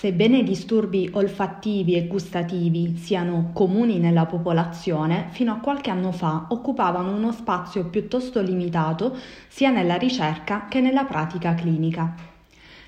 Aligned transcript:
Sebbene 0.00 0.38
i 0.38 0.44
disturbi 0.44 1.10
olfattivi 1.12 1.94
e 1.94 2.06
gustativi 2.06 2.96
siano 2.96 3.50
comuni 3.52 3.98
nella 3.98 4.24
popolazione, 4.24 5.26
fino 5.32 5.52
a 5.52 5.58
qualche 5.58 5.90
anno 5.90 6.10
fa 6.10 6.46
occupavano 6.48 7.14
uno 7.14 7.32
spazio 7.32 7.84
piuttosto 7.84 8.40
limitato 8.40 9.14
sia 9.46 9.68
nella 9.68 9.96
ricerca 9.96 10.68
che 10.70 10.80
nella 10.80 11.04
pratica 11.04 11.54
clinica. 11.54 12.14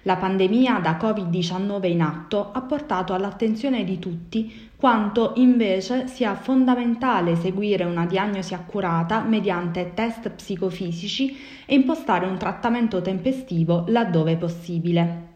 La 0.04 0.16
pandemia 0.16 0.78
da 0.78 0.96
Covid-19 0.96 1.86
in 1.86 2.00
atto 2.00 2.50
ha 2.50 2.62
portato 2.62 3.12
all'attenzione 3.12 3.84
di 3.84 3.98
tutti 3.98 4.70
quanto 4.74 5.34
invece 5.36 6.08
sia 6.08 6.34
fondamentale 6.34 7.36
seguire 7.36 7.84
una 7.84 8.06
diagnosi 8.06 8.54
accurata 8.54 9.20
mediante 9.20 9.92
test 9.92 10.30
psicofisici 10.30 11.36
e 11.66 11.74
impostare 11.74 12.24
un 12.24 12.38
trattamento 12.38 13.02
tempestivo 13.02 13.84
laddove 13.88 14.38
possibile. 14.38 15.31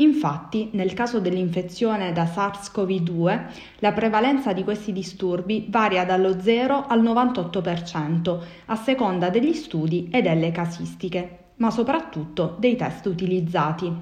Infatti, 0.00 0.70
nel 0.74 0.94
caso 0.94 1.18
dell'infezione 1.18 2.12
da 2.12 2.24
SARS-CoV-2, 2.24 3.40
la 3.80 3.92
prevalenza 3.92 4.52
di 4.52 4.62
questi 4.62 4.92
disturbi 4.92 5.66
varia 5.68 6.04
dallo 6.04 6.40
0 6.40 6.86
al 6.86 7.02
98% 7.02 8.38
a 8.66 8.76
seconda 8.76 9.28
degli 9.28 9.52
studi 9.52 10.08
e 10.08 10.22
delle 10.22 10.52
casistiche, 10.52 11.38
ma 11.56 11.72
soprattutto 11.72 12.54
dei 12.60 12.76
test 12.76 13.06
utilizzati. 13.06 13.92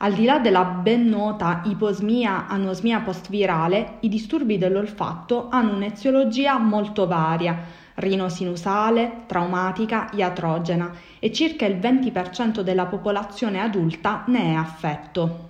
Al 0.00 0.12
di 0.12 0.26
là 0.26 0.40
della 0.40 0.64
ben 0.64 1.06
nota 1.06 1.62
iposmia 1.64 2.46
anosmia 2.46 3.00
postvirale, 3.00 3.96
i 4.00 4.08
disturbi 4.10 4.58
dell'olfatto 4.58 5.48
hanno 5.48 5.74
un'eziologia 5.74 6.58
molto 6.58 7.06
varia, 7.06 7.58
rinosinusale, 7.98 9.24
traumatica, 9.26 10.10
iatrogena 10.14 10.92
e 11.18 11.32
circa 11.32 11.66
il 11.66 11.76
20% 11.76 12.60
della 12.60 12.86
popolazione 12.86 13.60
adulta 13.60 14.24
ne 14.26 14.52
è 14.52 14.54
affetto. 14.54 15.46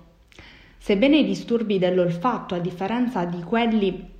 Sebbene 0.77 1.17
i 1.17 1.25
disturbi 1.25 1.77
dell'olfatto, 1.77 2.55
a 2.55 2.59
differenza 2.59 3.25
di 3.25 3.43
quelli 3.43 4.17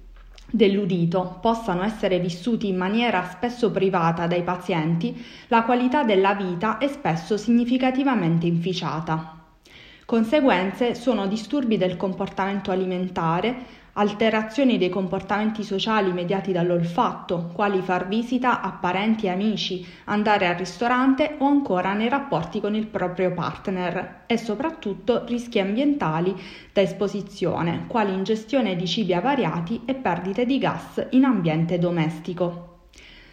dell'udito 0.52 1.38
possano 1.42 1.84
essere 1.84 2.20
vissuti 2.20 2.68
in 2.68 2.76
maniera 2.76 3.24
spesso 3.30 3.72
privata 3.72 4.28
dai 4.28 4.44
pazienti, 4.44 5.24
la 5.48 5.64
qualità 5.64 6.04
della 6.04 6.34
vita 6.34 6.78
è 6.78 6.88
spesso 6.88 7.38
significativamente 7.38 8.46
inficiata. 8.46 9.36
Conseguenze 10.06 10.96
sono 10.96 11.28
disturbi 11.28 11.78
del 11.78 11.96
comportamento 11.96 12.72
alimentare, 12.72 13.79
alterazioni 13.94 14.78
dei 14.78 14.90
comportamenti 14.90 15.64
sociali 15.64 16.12
mediati 16.12 16.52
dall'olfatto, 16.52 17.52
quali 17.54 17.82
far 17.82 18.08
visita 18.08 18.62
a 18.62 18.72
parenti 18.72 19.26
e 19.26 19.30
amici, 19.30 19.86
andare 20.06 20.48
al 20.48 20.56
ristorante 20.56 21.36
o 21.40 21.46
ancora 21.46 21.94
nei 21.94 22.10
rapporti 22.10 22.60
con 22.60 22.76
il 22.76 22.88
proprio 22.88 23.34
partner 23.34 24.24
e 24.26 24.38
soprattutto 24.38 25.26
rischi 25.26 25.60
ambientali 25.60 26.36
da 26.72 26.82
esposizione, 26.82 27.86
quali 27.88 28.14
ingestione 28.14 28.76
di 28.76 28.88
cibi 28.88 29.14
avariati 29.14 29.82
e 29.86 29.96
perdite 29.96 30.46
di 30.46 30.58
gas 30.58 31.08
in 31.12 31.24
ambiente 31.24 31.80
domestico. 31.80 32.70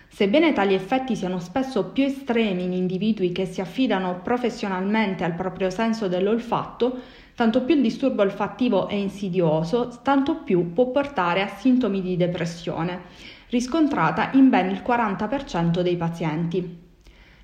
Sebbene 0.09 0.55
tali 0.55 0.73
effetti 0.73 1.15
siano 1.15 1.39
spesso 1.39 1.91
più 1.91 2.05
estremi 2.05 2.65
in 2.65 2.73
individui 2.73 3.33
che 3.33 3.45
si 3.45 3.61
affidano 3.61 4.21
professionalmente 4.23 5.25
al 5.25 5.35
proprio 5.35 5.69
senso 5.69 6.09
dell'olfatto, 6.09 7.01
Tanto 7.37 7.65
più 7.65 7.75
il 7.75 7.83
disturbo 7.83 8.23
olfattivo 8.23 8.89
è 8.89 8.95
insidioso, 8.95 10.01
tanto 10.03 10.37
più 10.37 10.73
può 10.73 10.87
portare 10.87 11.43
a 11.43 11.49
sintomi 11.49 12.01
di 12.01 12.17
depressione, 12.17 13.03
riscontrata 13.51 14.31
in 14.33 14.49
ben 14.49 14.71
il 14.71 14.83
40% 14.83 15.83
dei 15.83 15.97
pazienti. 15.99 16.79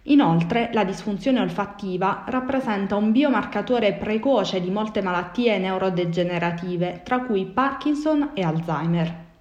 Inoltre, 0.04 0.70
la 0.72 0.84
disfunzione 0.84 1.40
olfattiva 1.40 2.24
rappresenta 2.26 2.96
un 2.96 3.12
biomarcatore 3.12 3.92
precoce 3.92 4.62
di 4.62 4.70
molte 4.70 5.02
malattie 5.02 5.58
neurodegenerative, 5.58 7.02
tra 7.04 7.20
cui 7.20 7.44
Parkinson 7.44 8.30
e 8.32 8.42
Alzheimer. 8.42 9.31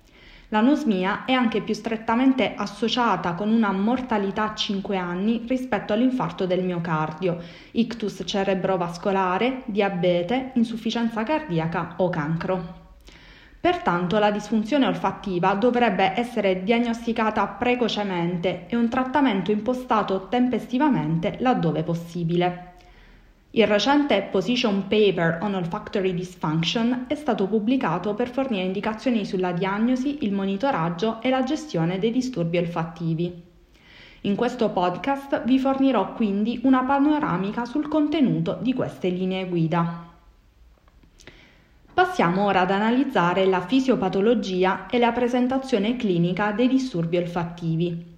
L'anosmia 0.53 1.23
è 1.23 1.31
anche 1.31 1.61
più 1.61 1.73
strettamente 1.73 2.55
associata 2.55 3.35
con 3.35 3.49
una 3.49 3.71
mortalità 3.71 4.51
a 4.51 4.53
5 4.53 4.97
anni 4.97 5.45
rispetto 5.47 5.93
all'infarto 5.93 6.45
del 6.45 6.61
miocardio, 6.61 7.37
ictus 7.71 8.23
cerebrovascolare, 8.25 9.63
diabete, 9.63 10.51
insufficienza 10.55 11.23
cardiaca 11.23 11.93
o 11.99 12.09
cancro. 12.09 12.79
Pertanto 13.61 14.19
la 14.19 14.29
disfunzione 14.29 14.87
olfattiva 14.87 15.53
dovrebbe 15.53 16.19
essere 16.19 16.63
diagnosticata 16.63 17.47
precocemente 17.47 18.65
e 18.67 18.75
un 18.75 18.89
trattamento 18.89 19.51
impostato 19.51 20.27
tempestivamente 20.27 21.37
laddove 21.39 21.83
possibile. 21.83 22.70
Il 23.53 23.67
recente 23.67 24.29
Position 24.31 24.87
Paper 24.87 25.39
on 25.41 25.55
Olfactory 25.55 26.13
Dysfunction 26.13 27.03
è 27.07 27.15
stato 27.15 27.47
pubblicato 27.47 28.13
per 28.13 28.29
fornire 28.29 28.63
indicazioni 28.63 29.25
sulla 29.25 29.51
diagnosi, 29.51 30.19
il 30.23 30.31
monitoraggio 30.31 31.21
e 31.21 31.29
la 31.29 31.43
gestione 31.43 31.99
dei 31.99 32.11
disturbi 32.11 32.57
olfattivi. 32.57 33.43
In 34.21 34.35
questo 34.35 34.69
podcast 34.69 35.43
vi 35.43 35.59
fornirò 35.59 36.13
quindi 36.13 36.61
una 36.63 36.83
panoramica 36.83 37.65
sul 37.65 37.89
contenuto 37.89 38.57
di 38.61 38.73
queste 38.73 39.09
linee 39.09 39.45
guida. 39.49 40.07
Passiamo 41.93 42.45
ora 42.45 42.61
ad 42.61 42.71
analizzare 42.71 43.45
la 43.47 43.59
fisiopatologia 43.59 44.85
e 44.87 44.97
la 44.97 45.11
presentazione 45.11 45.97
clinica 45.97 46.53
dei 46.53 46.69
disturbi 46.69 47.17
olfattivi. 47.17 48.10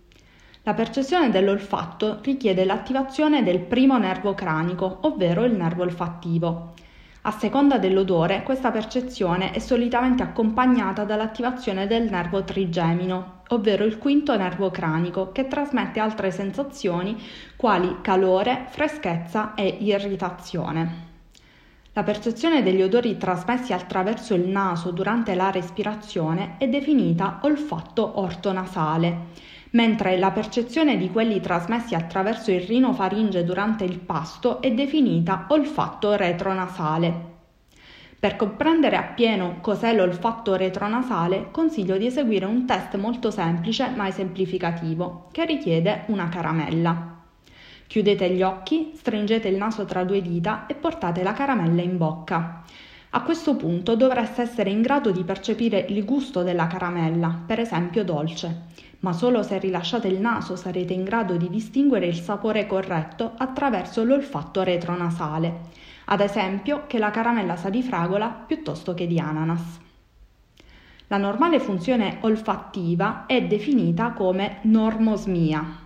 La 0.66 0.74
percezione 0.74 1.30
dell'olfatto 1.30 2.20
richiede 2.22 2.64
l'attivazione 2.64 3.44
del 3.44 3.60
primo 3.60 3.98
nervo 3.98 4.34
cranico, 4.34 5.00
ovvero 5.02 5.44
il 5.44 5.52
nervo 5.52 5.84
olfattivo. 5.84 6.72
A 7.24 7.32
seconda 7.32 7.78
dell'odore, 7.78 8.44
questa 8.44 8.72
percezione 8.72 9.52
è 9.52 9.60
solitamente 9.60 10.24
accompagnata 10.24 11.04
dall'attivazione 11.04 11.86
del 11.86 12.10
nervo 12.10 12.46
trigemino, 12.46 13.42
ovvero 13.50 13.84
il 13.84 13.98
quinto 13.98 14.38
nervo 14.38 14.72
cranico, 14.72 15.34
che 15.34 15.50
trasmette 15.50 16.00
altre 16.00 16.32
sensazioni 16.32 17.22
quali 17.58 17.98
calore, 18.02 18.68
freschezza 18.70 19.56
e 19.56 19.68
irritazione. 19.68 21.12
La 21.92 22.04
percezione 22.04 22.64
degli 22.64 22.82
odori 22.82 23.18
trasmessi 23.18 23.74
attraverso 23.74 24.34
il 24.34 24.48
naso 24.48 24.92
durante 24.92 25.36
la 25.36 25.52
respirazione 25.52 26.56
è 26.58 26.70
definita 26.70 27.40
olfatto 27.42 28.22
ortonasale 28.22 29.52
mentre 29.74 30.18
la 30.18 30.32
percezione 30.32 30.98
di 30.98 31.10
quelli 31.10 31.40
trasmessi 31.40 31.96
attraverso 31.96 32.52
il 32.52 32.62
rinofaringe 32.62 33.44
durante 33.44 33.84
il 33.84 34.00
pasto 34.00 34.62
è 34.62 34.72
definita 34.72 35.46
olfatto 35.50 36.16
retronasale. 36.16 37.32
Per 38.20 38.36
comprendere 38.36 38.96
appieno 38.96 39.58
cos'è 39.62 39.94
l'olfatto 39.94 40.56
retronasale, 40.56 41.50
consiglio 41.52 41.98
di 41.98 42.06
eseguire 42.06 42.46
un 42.46 42.66
test 42.66 42.96
molto 42.98 43.32
semplice 43.32 43.90
ma 43.96 44.08
esemplificativo, 44.08 45.28
che 45.32 45.46
richiede 45.46 46.04
una 46.08 46.30
caramella. 46.30 47.22
Chiudete 47.88 48.30
gli 48.30 48.42
occhi, 48.42 48.92
stringete 48.96 49.48
il 49.48 49.58
naso 49.58 49.86
tra 49.86 50.04
due 50.04 50.22
dita 50.22 50.68
e 50.68 50.76
portate 50.76 51.22
la 51.22 51.34
caramella 51.34 51.82
in 51.82 51.98
bocca. 51.98 52.64
A 53.10 53.22
questo 53.24 53.56
punto 53.56 53.96
dovreste 53.96 54.44
essere 54.44 54.70
in 54.70 54.82
grado 54.82 55.12
di 55.12 55.24
percepire 55.24 55.86
il 55.90 56.06
gusto 56.06 56.44
della 56.44 56.68
caramella, 56.68 57.44
per 57.46 57.60
esempio 57.60 58.04
dolce 58.04 58.92
ma 59.04 59.12
solo 59.12 59.44
se 59.44 59.60
rilasciate 59.60 60.08
il 60.08 60.20
naso 60.20 60.56
sarete 60.56 60.94
in 60.94 61.04
grado 61.04 61.36
di 61.36 61.50
distinguere 61.50 62.06
il 62.06 62.16
sapore 62.16 62.66
corretto 62.66 63.34
attraverso 63.38 64.04
l'olfatto 64.04 64.64
retronasale, 64.64 65.60
ad 66.06 66.22
esempio 66.22 66.84
che 66.88 67.00
la 67.00 67.12
caramella 67.12 67.58
sa 67.58 67.70
di 67.70 67.84
fragola 67.84 68.30
piuttosto 68.30 68.94
che 68.94 69.06
di 69.06 69.20
ananas. 69.20 69.80
La 71.08 71.18
normale 71.18 71.60
funzione 71.60 72.18
olfattiva 72.22 73.26
è 73.26 73.44
definita 73.44 74.12
come 74.12 74.60
normosmia. 74.64 75.82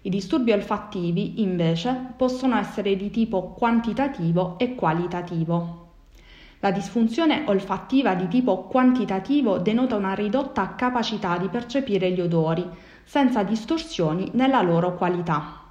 I 0.00 0.08
disturbi 0.08 0.52
olfattivi, 0.52 1.42
invece, 1.42 2.14
possono 2.16 2.56
essere 2.56 2.96
di 2.96 3.10
tipo 3.10 3.52
quantitativo 3.52 4.58
e 4.58 4.74
qualitativo. 4.74 5.83
La 6.64 6.70
disfunzione 6.70 7.42
olfattiva 7.44 8.14
di 8.14 8.26
tipo 8.26 8.62
quantitativo 8.62 9.58
denota 9.58 9.96
una 9.96 10.14
ridotta 10.14 10.74
capacità 10.74 11.36
di 11.36 11.48
percepire 11.48 12.10
gli 12.10 12.22
odori, 12.22 12.66
senza 13.04 13.42
distorsioni 13.42 14.30
nella 14.32 14.62
loro 14.62 14.94
qualità. 14.94 15.63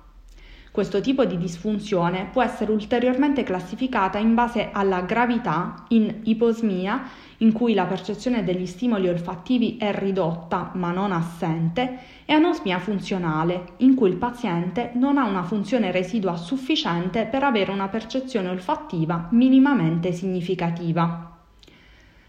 Questo 0.74 1.02
tipo 1.02 1.24
di 1.25 1.38
disfunzione 1.38 2.30
può 2.31 2.42
essere 2.42 2.72
ulteriormente 2.72 3.44
classificata 3.44 4.18
in 4.18 4.34
base 4.34 4.70
alla 4.72 5.02
gravità 5.02 5.84
in 5.90 6.22
iposmia, 6.24 7.04
in 7.38 7.52
cui 7.52 7.75
la 7.75 7.86
percezione 7.86 8.44
degli 8.44 8.66
stimoli 8.66 9.08
olfattivi 9.08 9.78
è 9.78 9.94
ridotta 9.94 10.72
ma 10.74 10.92
non 10.92 11.12
assente, 11.12 12.00
e 12.25 12.34
anosmia 12.34 12.80
funzionale, 12.80 13.74
in 13.78 13.94
cui 13.94 14.10
il 14.10 14.16
paziente 14.16 14.90
non 14.96 15.20
ha 15.20 15.25
una 15.25 15.44
funzione 15.44 15.92
residua 15.92 16.38
sufficiente 16.38 17.28
per 17.28 17.44
avere 17.44 17.72
una 17.72 17.88
percezione 17.88 18.50
olfattiva 18.50 19.28
minimamente 19.30 20.12
significativa. 20.12 21.33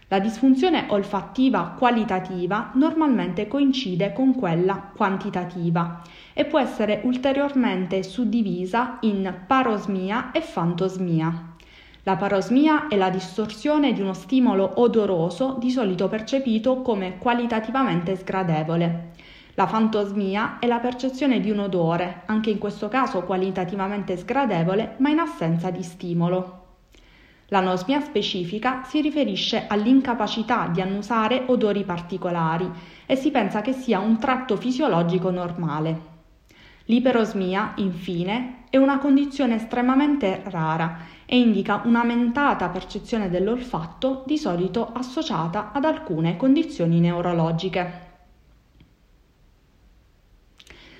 La 0.09 0.19
disfunzione 0.19 0.85
olfattiva 0.89 1.73
qualitativa 1.75 2.69
normalmente 2.75 3.47
coincide 3.47 4.13
con 4.13 4.35
quella 4.35 4.91
quantitativa 4.95 6.01
e 6.31 6.45
può 6.45 6.59
essere 6.59 7.01
ulteriormente 7.05 8.03
suddivisa 8.03 8.97
in 9.01 9.33
parosmia 9.47 10.29
e 10.31 10.41
fantosmia. 10.41 11.53
La 12.03 12.17
parosmia 12.17 12.87
è 12.87 12.97
la 12.97 13.09
distorsione 13.09 13.93
di 13.93 14.01
uno 14.01 14.13
stimolo 14.13 14.73
odoroso 14.79 15.55
di 15.59 15.71
solito 15.71 16.07
percepito 16.07 16.83
come 16.83 17.17
qualitativamente 17.17 18.15
sgradevole. 18.15 19.13
La 19.55 19.65
fantosmia 19.65 20.59
è 20.59 20.67
la 20.67 20.77
percezione 20.77 21.39
di 21.39 21.49
un 21.49 21.57
odore, 21.57 22.21
anche 22.27 22.51
in 22.51 22.59
questo 22.59 22.89
caso 22.89 23.23
qualitativamente 23.23 24.17
sgradevole, 24.17 24.97
ma 24.97 25.09
in 25.09 25.17
assenza 25.17 25.71
di 25.71 25.81
stimolo. 25.81 26.64
L'anosmia 27.49 28.01
specifica 28.01 28.83
si 28.85 29.01
riferisce 29.01 29.65
all'incapacità 29.67 30.67
di 30.67 30.81
annusare 30.81 31.43
odori 31.47 31.83
particolari 31.83 32.69
e 33.05 33.15
si 33.15 33.29
pensa 33.29 33.61
che 33.61 33.73
sia 33.73 33.99
un 33.99 34.17
tratto 34.17 34.57
fisiologico 34.57 35.29
normale. 35.29 36.13
L'iperosmia, 36.85 37.73
infine, 37.77 38.63
è 38.69 38.77
una 38.77 38.97
condizione 38.97 39.55
estremamente 39.55 40.41
rara 40.45 40.97
e 41.25 41.37
indica 41.37 41.81
un'aumentata 41.83 42.69
percezione 42.69 43.29
dell'olfatto, 43.29 44.23
di 44.25 44.37
solito 44.37 44.91
associata 44.93 45.71
ad 45.71 45.85
alcune 45.85 46.37
condizioni 46.37 46.99
neurologiche. 46.99 48.03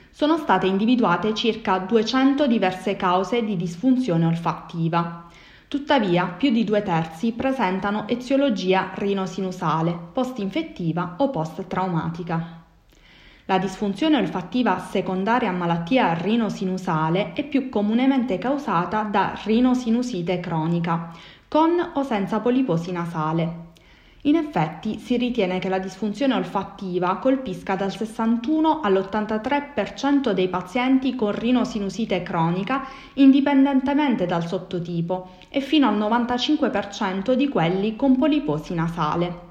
Sono 0.09 0.37
state 0.37 0.65
individuate 0.65 1.33
circa 1.33 1.77
200 1.79 2.47
diverse 2.47 2.95
cause 2.95 3.43
di 3.43 3.57
disfunzione 3.57 4.25
olfattiva. 4.25 5.24
Tuttavia, 5.67 6.27
più 6.27 6.51
di 6.51 6.63
due 6.63 6.83
terzi 6.83 7.31
presentano 7.31 8.07
eziologia 8.07 8.91
rinosinusale, 8.93 9.97
post-infettiva 10.13 11.15
o 11.17 11.31
post-traumatica. 11.31 12.61
La 13.45 13.57
disfunzione 13.57 14.17
olfattiva 14.17 14.79
secondaria 14.79 15.49
a 15.49 15.53
malattia 15.53 16.13
rinosinusale 16.13 17.33
è 17.33 17.43
più 17.43 17.69
comunemente 17.69 18.37
causata 18.37 19.01
da 19.03 19.39
rinosinusite 19.43 20.39
cronica, 20.39 21.11
con 21.47 21.91
o 21.93 22.03
senza 22.03 22.39
poliposi 22.39 22.91
nasale. 22.91 23.63
In 24.25 24.35
effetti 24.35 24.97
si 24.97 25.17
ritiene 25.17 25.59
che 25.59 25.69
la 25.69 25.77
disfunzione 25.77 26.33
olfattiva 26.33 27.17
colpisca 27.17 27.75
dal 27.75 27.91
61 27.91 28.79
all'83% 28.81 30.31
dei 30.31 30.49
pazienti 30.49 31.13
con 31.13 31.31
rinosinusite 31.31 32.23
cronica 32.23 32.87
indipendentemente 33.13 34.25
dal 34.25 34.47
sottotipo 34.47 35.33
e 35.47 35.61
fino 35.61 35.87
al 35.87 35.97
95% 35.99 37.33
di 37.33 37.47
quelli 37.49 37.95
con 37.95 38.17
poliposi 38.17 38.73
nasale. 38.73 39.44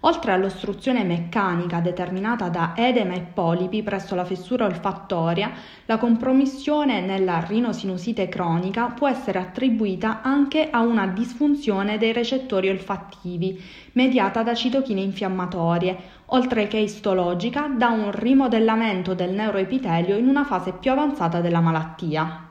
Oltre 0.00 0.30
all'ostruzione 0.30 1.02
meccanica 1.02 1.80
determinata 1.80 2.48
da 2.48 2.74
edema 2.76 3.14
e 3.14 3.20
polipi 3.20 3.82
presso 3.82 4.14
la 4.14 4.24
fessura 4.24 4.64
olfattoria, 4.64 5.50
la 5.86 5.98
compromissione 5.98 7.00
nella 7.00 7.44
rinosinusite 7.44 8.28
cronica 8.28 8.86
può 8.86 9.08
essere 9.08 9.40
attribuita 9.40 10.22
anche 10.22 10.70
a 10.70 10.82
una 10.82 11.08
disfunzione 11.08 11.98
dei 11.98 12.12
recettori 12.12 12.68
olfattivi, 12.68 13.60
mediata 13.92 14.44
da 14.44 14.54
citochine 14.54 15.00
infiammatorie, 15.00 15.96
oltre 16.26 16.68
che 16.68 16.78
istologica 16.78 17.66
da 17.66 17.88
un 17.88 18.12
rimodellamento 18.12 19.14
del 19.14 19.32
neuroepitelio 19.32 20.16
in 20.16 20.28
una 20.28 20.44
fase 20.44 20.74
più 20.74 20.92
avanzata 20.92 21.40
della 21.40 21.60
malattia. 21.60 22.47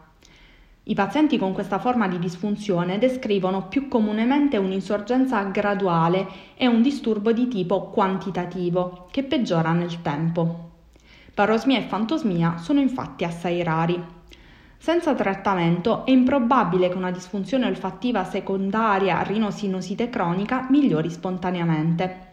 I 0.90 0.94
pazienti 0.94 1.38
con 1.38 1.52
questa 1.52 1.80
forma 1.80 2.08
di 2.08 2.18
disfunzione 2.18 2.98
descrivono 2.98 3.68
più 3.68 3.90
comunemente 3.90 4.56
un'insorgenza 4.56 5.44
graduale 5.44 6.26
e 6.56 6.66
un 6.66 6.82
disturbo 6.82 7.34
di 7.34 7.50
tipo 7.50 7.90
quantitativo, 7.90 9.10
che 9.12 9.24
peggiora 9.24 9.74
nel 9.74 10.02
tempo. 10.02 10.70
Parosmia 11.34 11.78
e 11.78 11.82
fantosmia 11.82 12.58
sono 12.58 12.80
infatti 12.80 13.26
assai 13.26 13.64
rari. 13.64 14.02
Senza 14.78 15.14
trattamento 15.14 16.06
è 16.06 16.12
improbabile 16.12 16.88
che 16.88 16.96
una 16.96 17.12
disfunzione 17.12 17.66
olfattiva 17.66 18.24
secondaria 18.24 19.20
a 19.20 19.24
rinosinosite 19.24 20.10
cronica 20.10 20.68
migliori 20.70 21.10
spontaneamente. 21.10 22.27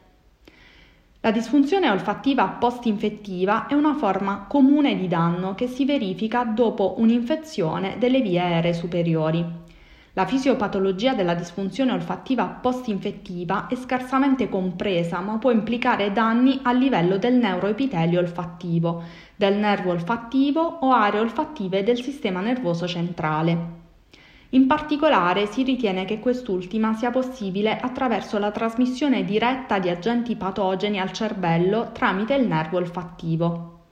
La 1.24 1.30
disfunzione 1.30 1.88
olfattiva 1.88 2.46
post-infettiva 2.48 3.66
è 3.66 3.72
una 3.72 3.94
forma 3.94 4.44
comune 4.46 4.94
di 4.94 5.08
danno 5.08 5.54
che 5.54 5.66
si 5.68 5.86
verifica 5.86 6.44
dopo 6.44 6.96
un'infezione 6.98 7.96
delle 7.98 8.20
vie 8.20 8.38
aeree 8.38 8.74
superiori. 8.74 9.42
La 10.12 10.26
fisiopatologia 10.26 11.14
della 11.14 11.32
disfunzione 11.32 11.92
olfattiva 11.92 12.44
post-infettiva 12.44 13.68
è 13.68 13.74
scarsamente 13.74 14.50
compresa, 14.50 15.20
ma 15.20 15.38
può 15.38 15.50
implicare 15.50 16.12
danni 16.12 16.60
a 16.62 16.72
livello 16.72 17.16
del 17.16 17.36
neuroepitelio 17.36 18.20
olfattivo, 18.20 19.02
del 19.34 19.56
nervo 19.56 19.92
olfattivo 19.92 20.60
o 20.60 20.92
aree 20.92 21.20
olfattive 21.20 21.82
del 21.82 22.02
sistema 22.02 22.42
nervoso 22.42 22.86
centrale. 22.86 23.83
In 24.54 24.68
particolare 24.68 25.46
si 25.46 25.64
ritiene 25.64 26.04
che 26.04 26.20
quest'ultima 26.20 26.94
sia 26.94 27.10
possibile 27.10 27.76
attraverso 27.76 28.38
la 28.38 28.52
trasmissione 28.52 29.24
diretta 29.24 29.80
di 29.80 29.88
agenti 29.88 30.36
patogeni 30.36 31.00
al 31.00 31.10
cervello 31.10 31.90
tramite 31.90 32.34
il 32.34 32.46
nervo 32.46 32.76
olfattivo. 32.76 33.86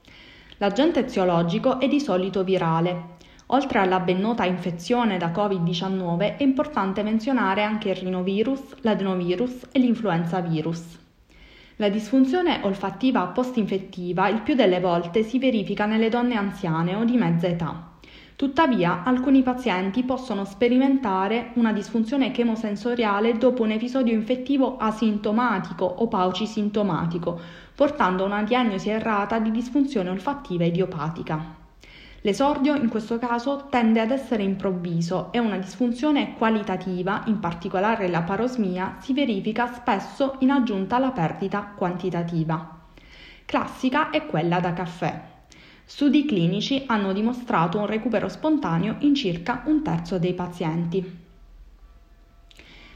L'agente 0.59 1.01
eziologico 1.01 1.81
è 1.81 1.89
di 1.89 1.99
solito 1.99 2.45
virale. 2.45 3.17
Oltre 3.47 3.79
alla 3.79 3.99
ben 3.99 4.21
nota 4.21 4.45
infezione 4.45 5.17
da 5.17 5.31
Covid-19 5.31 6.37
è 6.37 6.43
importante 6.43 7.03
menzionare 7.03 7.63
anche 7.63 7.89
il 7.89 7.97
rinovirus, 7.97 8.61
l'adenovirus 8.83 9.67
e 9.73 9.79
l'influenza 9.79 10.39
virus. 10.39 10.97
La 11.75 11.89
disfunzione 11.89 12.61
olfattiva 12.63 13.27
post-infettiva 13.27 14.29
il 14.29 14.39
più 14.39 14.55
delle 14.55 14.79
volte 14.79 15.23
si 15.23 15.39
verifica 15.39 15.85
nelle 15.85 16.07
donne 16.07 16.35
anziane 16.35 16.95
o 16.95 17.03
di 17.03 17.17
mezza 17.17 17.47
età. 17.47 17.92
Tuttavia, 18.35 19.03
alcuni 19.03 19.43
pazienti 19.43 20.03
possono 20.03 20.43
sperimentare 20.43 21.51
una 21.53 21.71
disfunzione 21.71 22.31
chemosensoriale 22.31 23.37
dopo 23.37 23.61
un 23.61 23.71
episodio 23.71 24.13
infettivo 24.13 24.77
asintomatico 24.77 25.85
o 25.85 26.07
paucisintomatico, 26.07 27.39
portando 27.75 28.23
a 28.23 28.27
una 28.27 28.43
diagnosi 28.43 28.89
errata 28.89 29.37
di 29.37 29.51
disfunzione 29.51 30.09
olfattiva 30.09 30.65
idiopatica. 30.65 31.61
L'esordio 32.21 32.73
in 32.75 32.87
questo 32.87 33.19
caso 33.19 33.67
tende 33.69 33.99
ad 33.99 34.09
essere 34.09 34.43
improvviso 34.43 35.31
e 35.31 35.39
una 35.39 35.57
disfunzione 35.57 36.33
qualitativa, 36.35 37.23
in 37.25 37.39
particolare 37.39 38.07
la 38.07 38.21
parosmia, 38.21 38.95
si 38.99 39.13
verifica 39.13 39.71
spesso 39.73 40.37
in 40.39 40.49
aggiunta 40.49 40.95
alla 40.95 41.11
perdita 41.11 41.73
quantitativa. 41.75 42.79
Classica 43.45 44.09
è 44.09 44.25
quella 44.25 44.59
da 44.59 44.73
caffè. 44.73 45.31
Studi 45.85 46.25
clinici 46.25 46.83
hanno 46.87 47.11
dimostrato 47.11 47.77
un 47.77 47.85
recupero 47.85 48.29
spontaneo 48.29 48.95
in 48.99 49.13
circa 49.13 49.63
un 49.65 49.83
terzo 49.83 50.17
dei 50.17 50.33
pazienti. 50.33 51.21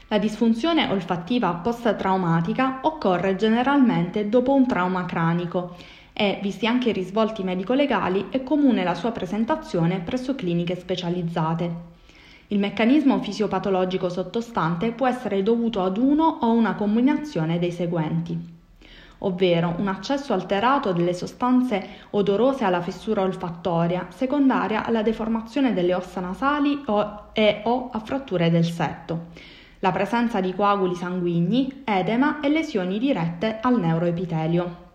La 0.08 0.18
disfunzione 0.18 0.88
olfattiva 0.90 1.52
post-traumatica 1.52 2.80
occorre 2.82 3.36
generalmente 3.36 4.30
dopo 4.30 4.54
un 4.54 4.66
trauma 4.66 5.04
cranico 5.04 5.76
e, 6.14 6.38
visti 6.42 6.66
anche 6.66 6.88
i 6.88 6.94
risvolti 6.94 7.42
medico-legali, 7.42 8.28
è 8.30 8.42
comune 8.42 8.82
la 8.84 8.94
sua 8.94 9.12
presentazione 9.12 10.00
presso 10.00 10.34
cliniche 10.34 10.74
specializzate. 10.74 11.96
Il 12.48 12.58
meccanismo 12.58 13.20
fisiopatologico 13.20 14.08
sottostante 14.08 14.92
può 14.92 15.06
essere 15.06 15.42
dovuto 15.42 15.82
ad 15.82 15.98
uno 15.98 16.38
o 16.40 16.52
una 16.52 16.74
combinazione 16.74 17.58
dei 17.58 17.70
seguenti 17.70 18.56
ovvero 19.18 19.74
un 19.78 19.88
accesso 19.88 20.32
alterato 20.32 20.92
delle 20.92 21.14
sostanze 21.14 21.86
odorose 22.10 22.64
alla 22.64 22.82
fessura 22.82 23.22
olfattoria, 23.22 24.06
secondaria 24.10 24.84
alla 24.84 25.02
deformazione 25.02 25.72
delle 25.72 25.94
ossa 25.94 26.20
nasali 26.20 26.82
o, 26.86 27.30
e 27.32 27.62
o 27.64 27.90
a 27.90 27.98
fratture 28.00 28.50
del 28.50 28.64
setto, 28.64 29.26
la 29.80 29.92
presenza 29.92 30.40
di 30.40 30.54
coaguli 30.54 30.94
sanguigni, 30.94 31.82
edema 31.84 32.40
e 32.40 32.48
lesioni 32.48 32.98
dirette 32.98 33.58
al 33.60 33.78
neuroepitelio. 33.78 34.86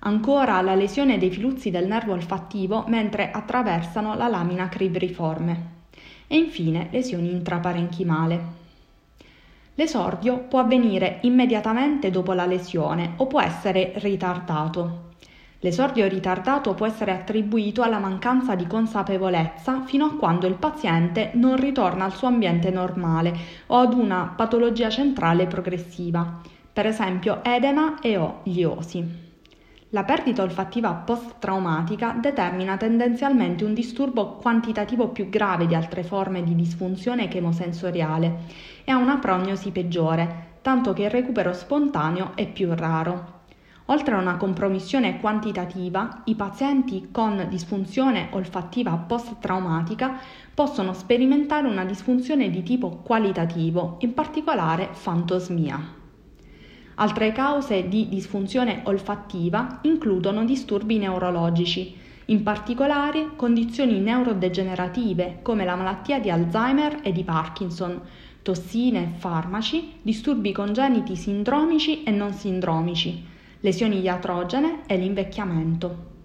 Ancora 0.00 0.60
la 0.60 0.74
lesione 0.74 1.18
dei 1.18 1.30
filuzzi 1.30 1.70
del 1.70 1.86
nervo 1.86 2.12
olfattivo 2.12 2.84
mentre 2.86 3.30
attraversano 3.30 4.14
la 4.14 4.28
lamina 4.28 4.68
cribriforme. 4.68 5.74
E 6.28 6.36
infine 6.36 6.88
lesioni 6.90 7.30
intraparenchimale. 7.32 8.65
L'esordio 9.78 10.38
può 10.38 10.60
avvenire 10.60 11.18
immediatamente 11.22 12.10
dopo 12.10 12.32
la 12.32 12.46
lesione 12.46 13.12
o 13.16 13.26
può 13.26 13.42
essere 13.42 13.92
ritardato. 13.96 15.04
L'esordio 15.60 16.08
ritardato 16.08 16.72
può 16.72 16.86
essere 16.86 17.12
attribuito 17.12 17.82
alla 17.82 17.98
mancanza 17.98 18.54
di 18.54 18.66
consapevolezza 18.66 19.82
fino 19.84 20.06
a 20.06 20.16
quando 20.16 20.46
il 20.46 20.54
paziente 20.54 21.32
non 21.34 21.56
ritorna 21.56 22.06
al 22.06 22.14
suo 22.14 22.28
ambiente 22.28 22.70
normale 22.70 23.36
o 23.66 23.76
ad 23.76 23.92
una 23.92 24.32
patologia 24.34 24.88
centrale 24.88 25.46
progressiva, 25.46 26.40
per 26.72 26.86
esempio 26.86 27.44
edema 27.44 28.00
e 28.00 28.16
o 28.16 28.40
gliosi. 28.44 29.25
La 29.90 30.02
perdita 30.02 30.42
olfattiva 30.42 30.92
post-traumatica 30.94 32.16
determina 32.20 32.76
tendenzialmente 32.76 33.64
un 33.64 33.72
disturbo 33.72 34.32
quantitativo 34.32 35.10
più 35.10 35.28
grave 35.28 35.68
di 35.68 35.76
altre 35.76 36.02
forme 36.02 36.42
di 36.42 36.56
disfunzione 36.56 37.28
chemosensoriale 37.28 38.38
e 38.82 38.90
ha 38.90 38.96
una 38.96 39.18
prognosi 39.18 39.70
peggiore, 39.70 40.54
tanto 40.60 40.92
che 40.92 41.04
il 41.04 41.10
recupero 41.10 41.52
spontaneo 41.52 42.32
è 42.34 42.48
più 42.48 42.74
raro. 42.74 43.34
Oltre 43.86 44.16
a 44.16 44.18
una 44.18 44.36
compromissione 44.36 45.20
quantitativa, 45.20 46.22
i 46.24 46.34
pazienti 46.34 47.10
con 47.12 47.46
disfunzione 47.48 48.30
olfattiva 48.32 48.90
post-traumatica 48.96 50.18
possono 50.52 50.94
sperimentare 50.94 51.68
una 51.68 51.84
disfunzione 51.84 52.50
di 52.50 52.64
tipo 52.64 52.96
qualitativo, 53.04 53.98
in 54.00 54.14
particolare 54.14 54.88
fantosmia. 54.90 56.05
Altre 56.98 57.32
cause 57.32 57.88
di 57.88 58.08
disfunzione 58.08 58.80
olfattiva 58.84 59.80
includono 59.82 60.46
disturbi 60.46 60.96
neurologici, 60.96 61.94
in 62.26 62.42
particolare 62.42 63.36
condizioni 63.36 64.00
neurodegenerative 64.00 65.40
come 65.42 65.66
la 65.66 65.76
malattia 65.76 66.18
di 66.18 66.30
Alzheimer 66.30 67.00
e 67.02 67.12
di 67.12 67.22
Parkinson, 67.22 68.00
tossine 68.40 69.02
e 69.02 69.18
farmaci, 69.18 69.98
disturbi 70.00 70.52
congeniti 70.52 71.16
sindromici 71.16 72.02
e 72.02 72.10
non 72.12 72.32
sindromici, 72.32 73.22
lesioni 73.60 74.00
iatrogene 74.00 74.86
e 74.86 74.96
l'invecchiamento. 74.96 76.15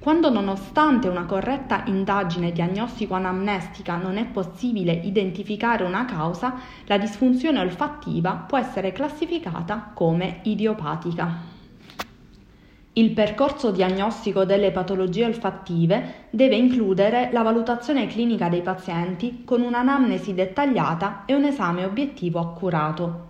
Quando 0.00 0.30
nonostante 0.30 1.08
una 1.08 1.26
corretta 1.26 1.82
indagine 1.84 2.52
diagnostico-anamnestica 2.52 3.96
non 3.96 4.16
è 4.16 4.24
possibile 4.24 4.92
identificare 4.92 5.84
una 5.84 6.06
causa, 6.06 6.54
la 6.86 6.96
disfunzione 6.96 7.60
olfattiva 7.60 8.32
può 8.32 8.56
essere 8.56 8.92
classificata 8.92 9.90
come 9.92 10.40
idiopatica. 10.44 11.36
Il 12.94 13.10
percorso 13.10 13.70
diagnostico 13.70 14.46
delle 14.46 14.70
patologie 14.70 15.26
olfattive 15.26 16.28
deve 16.30 16.56
includere 16.56 17.28
la 17.30 17.42
valutazione 17.42 18.06
clinica 18.06 18.48
dei 18.48 18.62
pazienti 18.62 19.42
con 19.44 19.60
un'anamnesi 19.60 20.32
dettagliata 20.32 21.24
e 21.26 21.34
un 21.34 21.44
esame 21.44 21.84
obiettivo 21.84 22.40
accurato. 22.40 23.29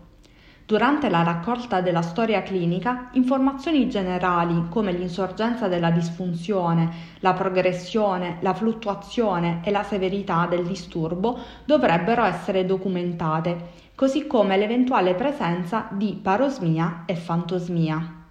Durante 0.71 1.09
la 1.09 1.25
raccolta 1.25 1.81
della 1.81 2.01
storia 2.01 2.45
clinica, 2.45 3.09
informazioni 3.15 3.89
generali 3.89 4.67
come 4.69 4.93
l'insorgenza 4.93 5.67
della 5.67 5.91
disfunzione, 5.91 7.17
la 7.19 7.33
progressione, 7.33 8.37
la 8.39 8.55
fluttuazione 8.55 9.63
e 9.65 9.73
la 9.73 9.83
severità 9.83 10.47
del 10.49 10.65
disturbo 10.65 11.41
dovrebbero 11.65 12.23
essere 12.23 12.67
documentate, 12.67 13.71
così 13.97 14.29
come 14.29 14.57
l'eventuale 14.57 15.17
presenza 15.17 15.89
di 15.91 16.17
parosmia 16.23 17.03
e 17.05 17.17
fantosmia. 17.17 18.29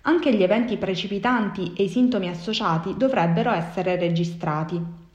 Anche 0.00 0.34
gli 0.34 0.42
eventi 0.42 0.78
precipitanti 0.78 1.74
e 1.76 1.82
i 1.82 1.88
sintomi 1.90 2.28
associati 2.28 2.96
dovrebbero 2.96 3.50
essere 3.50 3.98
registrati. 3.98 5.05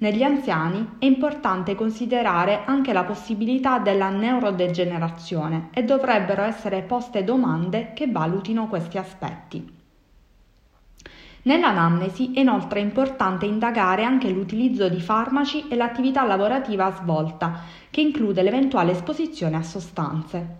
Negli 0.00 0.22
anziani 0.22 0.92
è 0.98 1.04
importante 1.04 1.74
considerare 1.74 2.64
anche 2.64 2.94
la 2.94 3.04
possibilità 3.04 3.78
della 3.78 4.08
neurodegenerazione 4.08 5.68
e 5.74 5.84
dovrebbero 5.84 6.40
essere 6.42 6.80
poste 6.80 7.22
domande 7.22 7.92
che 7.92 8.10
valutino 8.10 8.66
questi 8.66 8.96
aspetti. 8.96 9.78
Nell'anamnesi 11.42 12.32
è 12.32 12.40
inoltre 12.40 12.80
importante 12.80 13.44
indagare 13.44 14.02
anche 14.02 14.30
l'utilizzo 14.30 14.88
di 14.88 15.02
farmaci 15.02 15.68
e 15.68 15.76
l'attività 15.76 16.24
lavorativa 16.24 16.90
svolta, 16.92 17.60
che 17.90 18.00
include 18.00 18.42
l'eventuale 18.42 18.92
esposizione 18.92 19.56
a 19.56 19.62
sostanze. 19.62 20.56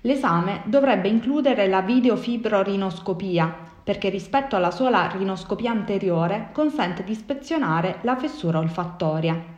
L'esame 0.00 0.62
dovrebbe 0.64 1.08
includere 1.08 1.68
la 1.68 1.82
videofibrorinoscopia, 1.82 3.71
perché 3.82 4.08
rispetto 4.08 4.56
alla 4.56 4.70
sola 4.70 5.10
rinoscopia 5.10 5.70
anteriore 5.70 6.48
consente 6.52 7.04
di 7.04 7.12
ispezionare 7.12 7.98
la 8.02 8.16
fessura 8.16 8.58
olfattoria. 8.58 9.52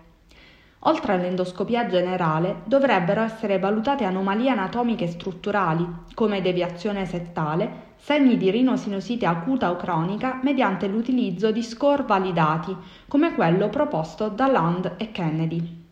Oltre 0.87 1.15
all'endoscopia 1.15 1.87
generale, 1.87 2.61
dovrebbero 2.65 3.23
essere 3.23 3.59
valutate 3.59 4.05
anomalie 4.05 4.51
anatomiche 4.51 5.07
strutturali, 5.07 5.87
come 6.13 6.43
deviazione 6.43 7.07
settale, 7.07 7.93
segni 7.97 8.37
di 8.37 8.51
rinosinosite 8.51 9.25
acuta 9.25 9.71
o 9.71 9.77
cronica 9.77 10.41
mediante 10.43 10.87
l'utilizzo 10.87 11.51
di 11.53 11.63
score 11.63 12.03
validati, 12.03 12.77
come 13.09 13.35
quello 13.35 13.71
proposto 13.71 14.29
da 14.29 14.47
Land 14.47 14.97
e 14.99 15.11
Kennedy. 15.11 15.83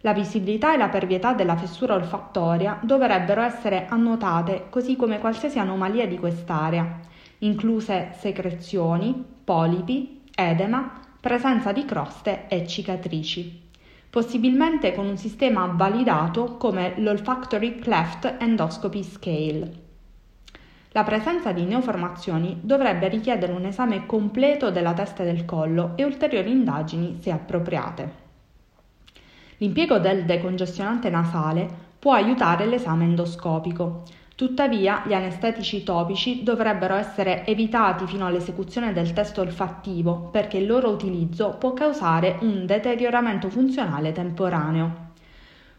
La 0.00 0.12
visibilità 0.12 0.74
e 0.74 0.78
la 0.78 0.88
pervietà 0.88 1.32
della 1.32 1.56
fessura 1.56 1.94
olfattoria 1.94 2.78
dovrebbero 2.82 3.40
essere 3.40 3.86
annotate, 3.88 4.66
così 4.68 4.96
come 4.96 5.20
qualsiasi 5.20 5.60
anomalia 5.60 6.08
di 6.08 6.18
quest'area, 6.18 7.00
incluse 7.38 8.12
secrezioni, 8.18 9.24
polipi, 9.44 10.22
edema, 10.34 11.00
presenza 11.20 11.72
di 11.72 11.84
croste 11.84 12.46
e 12.48 12.66
cicatrici, 12.66 13.68
possibilmente 14.10 14.94
con 14.94 15.06
un 15.06 15.16
sistema 15.16 15.66
validato 15.66 16.56
come 16.56 16.94
l'Olfactory 16.98 17.78
Cleft 17.78 18.36
Endoscopy 18.38 19.02
Scale. 19.02 19.86
La 20.92 21.04
presenza 21.04 21.52
di 21.52 21.64
neoformazioni 21.64 22.58
dovrebbe 22.62 23.08
richiedere 23.08 23.52
un 23.52 23.66
esame 23.66 24.06
completo 24.06 24.70
della 24.70 24.94
testa 24.94 25.22
e 25.22 25.26
del 25.26 25.44
collo 25.44 25.92
e 25.96 26.04
ulteriori 26.04 26.50
indagini 26.50 27.18
se 27.20 27.30
appropriate. 27.30 28.26
L'impiego 29.58 29.98
del 29.98 30.24
decongestionante 30.24 31.10
nasale 31.10 31.68
può 31.98 32.14
aiutare 32.14 32.64
l'esame 32.64 33.04
endoscopico, 33.04 34.04
Tuttavia, 34.38 35.02
gli 35.04 35.12
anestetici 35.12 35.82
topici 35.82 36.44
dovrebbero 36.44 36.94
essere 36.94 37.44
evitati 37.44 38.06
fino 38.06 38.24
all'esecuzione 38.24 38.92
del 38.92 39.12
test 39.12 39.36
olfattivo 39.38 40.28
perché 40.30 40.58
il 40.58 40.66
loro 40.68 40.90
utilizzo 40.90 41.56
può 41.58 41.72
causare 41.72 42.38
un 42.42 42.64
deterioramento 42.64 43.50
funzionale 43.50 44.12
temporaneo. 44.12 45.06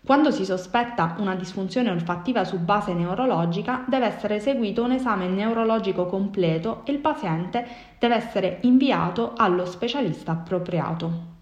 Quando 0.05 0.29
si 0.31 0.43
sospetta 0.43 1.15
una 1.19 1.35
disfunzione 1.35 1.89
olfattiva 1.89 2.43
su 2.43 2.59
base 2.59 2.93
neurologica, 2.93 3.85
deve 3.87 4.07
essere 4.07 4.35
eseguito 4.35 4.83
un 4.83 4.91
esame 4.91 5.29
neurologico 5.29 6.07
completo 6.07 6.81
e 6.83 6.91
il 6.91 6.99
paziente 6.99 7.65
deve 7.97 8.15
essere 8.15 8.57
inviato 8.63 9.35
allo 9.37 9.65
specialista 9.65 10.33
appropriato. 10.33 11.38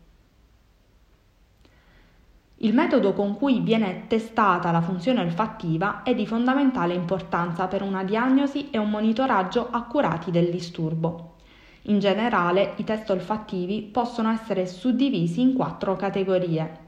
Il 2.61 2.73
metodo 2.73 3.13
con 3.13 3.35
cui 3.35 3.59
viene 3.59 4.05
testata 4.07 4.71
la 4.71 4.81
funzione 4.81 5.21
olfattiva 5.21 6.01
è 6.01 6.15
di 6.15 6.25
fondamentale 6.25 6.95
importanza 6.95 7.67
per 7.67 7.83
una 7.83 8.03
diagnosi 8.03 8.71
e 8.71 8.79
un 8.79 8.89
monitoraggio 8.89 9.67
accurati 9.69 10.31
del 10.31 10.49
disturbo. 10.49 11.35
In 11.83 11.99
generale, 11.99 12.73
i 12.77 12.83
test 12.83 13.11
olfattivi 13.11 13.83
possono 13.83 14.31
essere 14.31 14.65
suddivisi 14.65 15.39
in 15.39 15.53
quattro 15.53 15.95
categorie. 15.95 16.85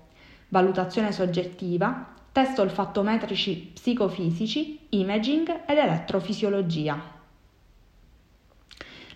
Valutazione 0.48 1.12
soggettiva, 1.12 2.14
test 2.32 2.58
olfattometrici 2.58 3.72
psicofisici, 3.76 4.88
imaging 4.90 5.66
ed 5.68 5.78
elettrofisiologia. 5.78 7.19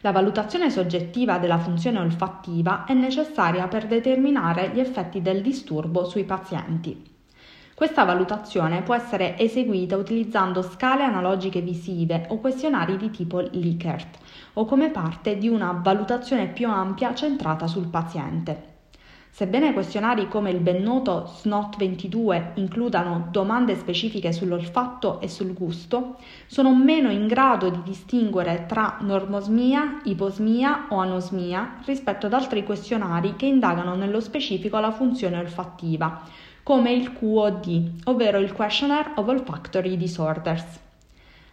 La 0.03 0.11
valutazione 0.11 0.69
soggettiva 0.69 1.37
della 1.37 1.57
funzione 1.57 1.97
olfattiva 1.97 2.83
è 2.83 2.91
necessaria 2.93 3.69
per 3.69 3.87
determinare 3.87 4.71
gli 4.73 4.81
effetti 4.81 5.21
del 5.21 5.41
disturbo 5.41 6.03
sui 6.03 6.25
pazienti. 6.25 7.09
Questa 7.73 8.03
valutazione 8.03 8.81
può 8.81 8.95
essere 8.95 9.37
eseguita 9.37 9.95
utilizzando 9.95 10.61
scale 10.61 11.03
analogiche 11.03 11.61
visive 11.61 12.25
o 12.31 12.39
questionari 12.39 12.97
di 12.97 13.11
tipo 13.11 13.39
Likert 13.39 14.17
o 14.55 14.65
come 14.65 14.89
parte 14.89 15.37
di 15.37 15.47
una 15.47 15.71
valutazione 15.71 16.47
più 16.47 16.67
ampia 16.67 17.15
centrata 17.15 17.65
sul 17.65 17.87
paziente. 17.87 18.72
Sebbene 19.35 19.73
questionari 19.73 20.27
come 20.27 20.51
il 20.51 20.59
ben 20.59 20.83
noto 20.83 21.27
SNOT22 21.41 22.51
includano 22.57 23.29
domande 23.31 23.75
specifiche 23.75 24.31
sull'olfatto 24.31 25.19
e 25.21 25.27
sul 25.27 25.55
gusto, 25.55 26.17
sono 26.45 26.75
meno 26.75 27.09
in 27.09 27.25
grado 27.25 27.69
di 27.69 27.81
distinguere 27.83 28.65
tra 28.67 28.99
normosmia, 29.01 30.01
iposmia 30.03 30.85
o 30.89 30.99
anosmia 30.99 31.79
rispetto 31.83 32.27
ad 32.27 32.33
altri 32.33 32.63
questionari 32.63 33.35
che 33.35 33.47
indagano 33.47 33.95
nello 33.95 34.19
specifico 34.19 34.77
la 34.77 34.91
funzione 34.91 35.39
olfattiva, 35.39 36.21
come 36.61 36.93
il 36.93 37.11
QOD, 37.13 38.01
ovvero 38.03 38.37
il 38.37 38.53
Questionnaire 38.53 39.13
of 39.15 39.27
Olfactory 39.27 39.97
Disorders. 39.97 40.82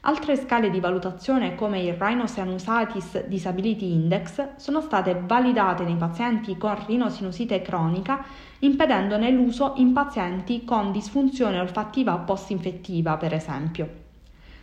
Altre 0.02 0.34
scale 0.36 0.70
di 0.70 0.80
valutazione 0.80 1.54
come 1.54 1.82
il 1.82 1.92
Rhinosinusitis 1.92 3.26
Disability 3.26 3.92
Index 3.92 4.56
sono 4.56 4.80
state 4.80 5.20
validate 5.26 5.84
nei 5.84 5.96
pazienti 5.96 6.56
con 6.56 6.74
rinosinusite 6.86 7.60
cronica, 7.60 8.24
impedendone 8.60 9.30
l'uso 9.30 9.74
in 9.76 9.92
pazienti 9.92 10.64
con 10.64 10.90
disfunzione 10.90 11.60
olfattiva 11.60 12.16
post-infettiva, 12.16 13.18
per 13.18 13.34
esempio. 13.34 13.88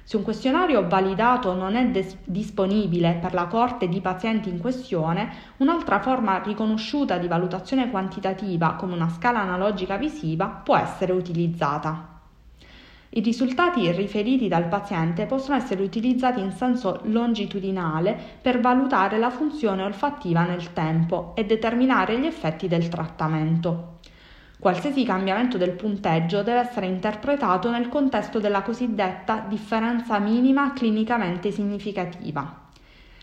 Se 0.02 0.18
un 0.18 0.24
questionario 0.24 0.88
validato 0.88 1.54
non 1.54 1.76
è 1.76 1.86
des- 1.86 2.18
disponibile 2.24 3.20
per 3.22 3.36
la 3.36 3.46
corte 3.46 3.88
di 3.88 4.02
pazienti 4.02 4.50
in 4.50 4.58
questione, 4.58 5.30
un'altra 5.58 6.00
forma 6.00 6.42
riconosciuta 6.42 7.20
di 7.20 7.28
valutazione 7.28 7.92
quantitativa 7.92 8.74
come 8.74 8.96
una 8.96 9.10
scala 9.10 9.42
analogica 9.42 9.98
visiva 9.98 10.48
può 10.48 10.76
essere 10.76 11.12
utilizzata. 11.12 12.17
I 13.10 13.22
risultati 13.22 13.90
riferiti 13.94 14.50
dal 14.50 14.68
paziente 14.68 15.26
possono 15.28 15.56
essere 15.56 15.82
utilizzati 15.82 16.42
in 16.42 16.52
senso 16.52 17.00
longitudinale 17.04 18.18
per 18.42 18.60
valutare 18.60 19.18
la 19.18 19.30
funzione 19.30 19.82
olfattiva 19.84 20.44
nel 20.44 20.74
tempo 20.74 21.34
e 21.36 21.46
determinare 21.46 22.20
gli 22.20 22.26
effetti 22.26 22.68
del 22.68 22.90
trattamento. 22.90 24.00
Qualsiasi 24.60 25.06
cambiamento 25.06 25.58
del 25.58 25.72
punteggio 25.72 26.44
deve 26.44 26.60
essere 26.60 26.88
interpretato 26.88 27.72
nel 27.72 27.88
contesto 27.88 28.40
della 28.40 28.62
cosiddetta 28.62 29.46
differenza 29.48 30.20
minima 30.20 30.74
clinicamente 30.74 31.52
significativa. 31.52 32.66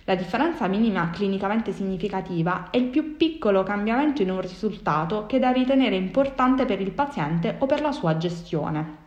La 0.05 0.15
differenza 0.15 0.67
minima 0.67 1.11
clinicamente 1.11 1.73
significativa 1.73 2.71
è 2.71 2.79
il 2.79 2.87
più 2.87 3.17
piccolo 3.17 3.63
cambiamento 3.65 4.23
in 4.23 4.31
un 4.31 4.41
risultato 4.41 5.27
che 5.27 5.39
da 5.39 5.51
ritenere 5.51 5.97
importante 5.97 6.65
per 6.65 6.81
il 6.81 6.93
paziente 6.93 7.57
o 7.59 7.67
per 7.67 7.81
la 7.81 7.93
sua 7.93 8.17
gestione. 8.17 9.04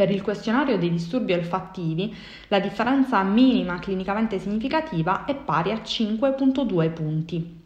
Per 0.00 0.10
il 0.10 0.22
questionario 0.22 0.78
dei 0.78 0.88
disturbi 0.88 1.34
olfattivi, 1.34 2.16
la 2.48 2.58
differenza 2.58 3.22
minima 3.22 3.78
clinicamente 3.78 4.38
significativa 4.38 5.26
è 5.26 5.34
pari 5.34 5.72
a 5.72 5.74
5.2 5.74 6.90
punti. 6.94 7.60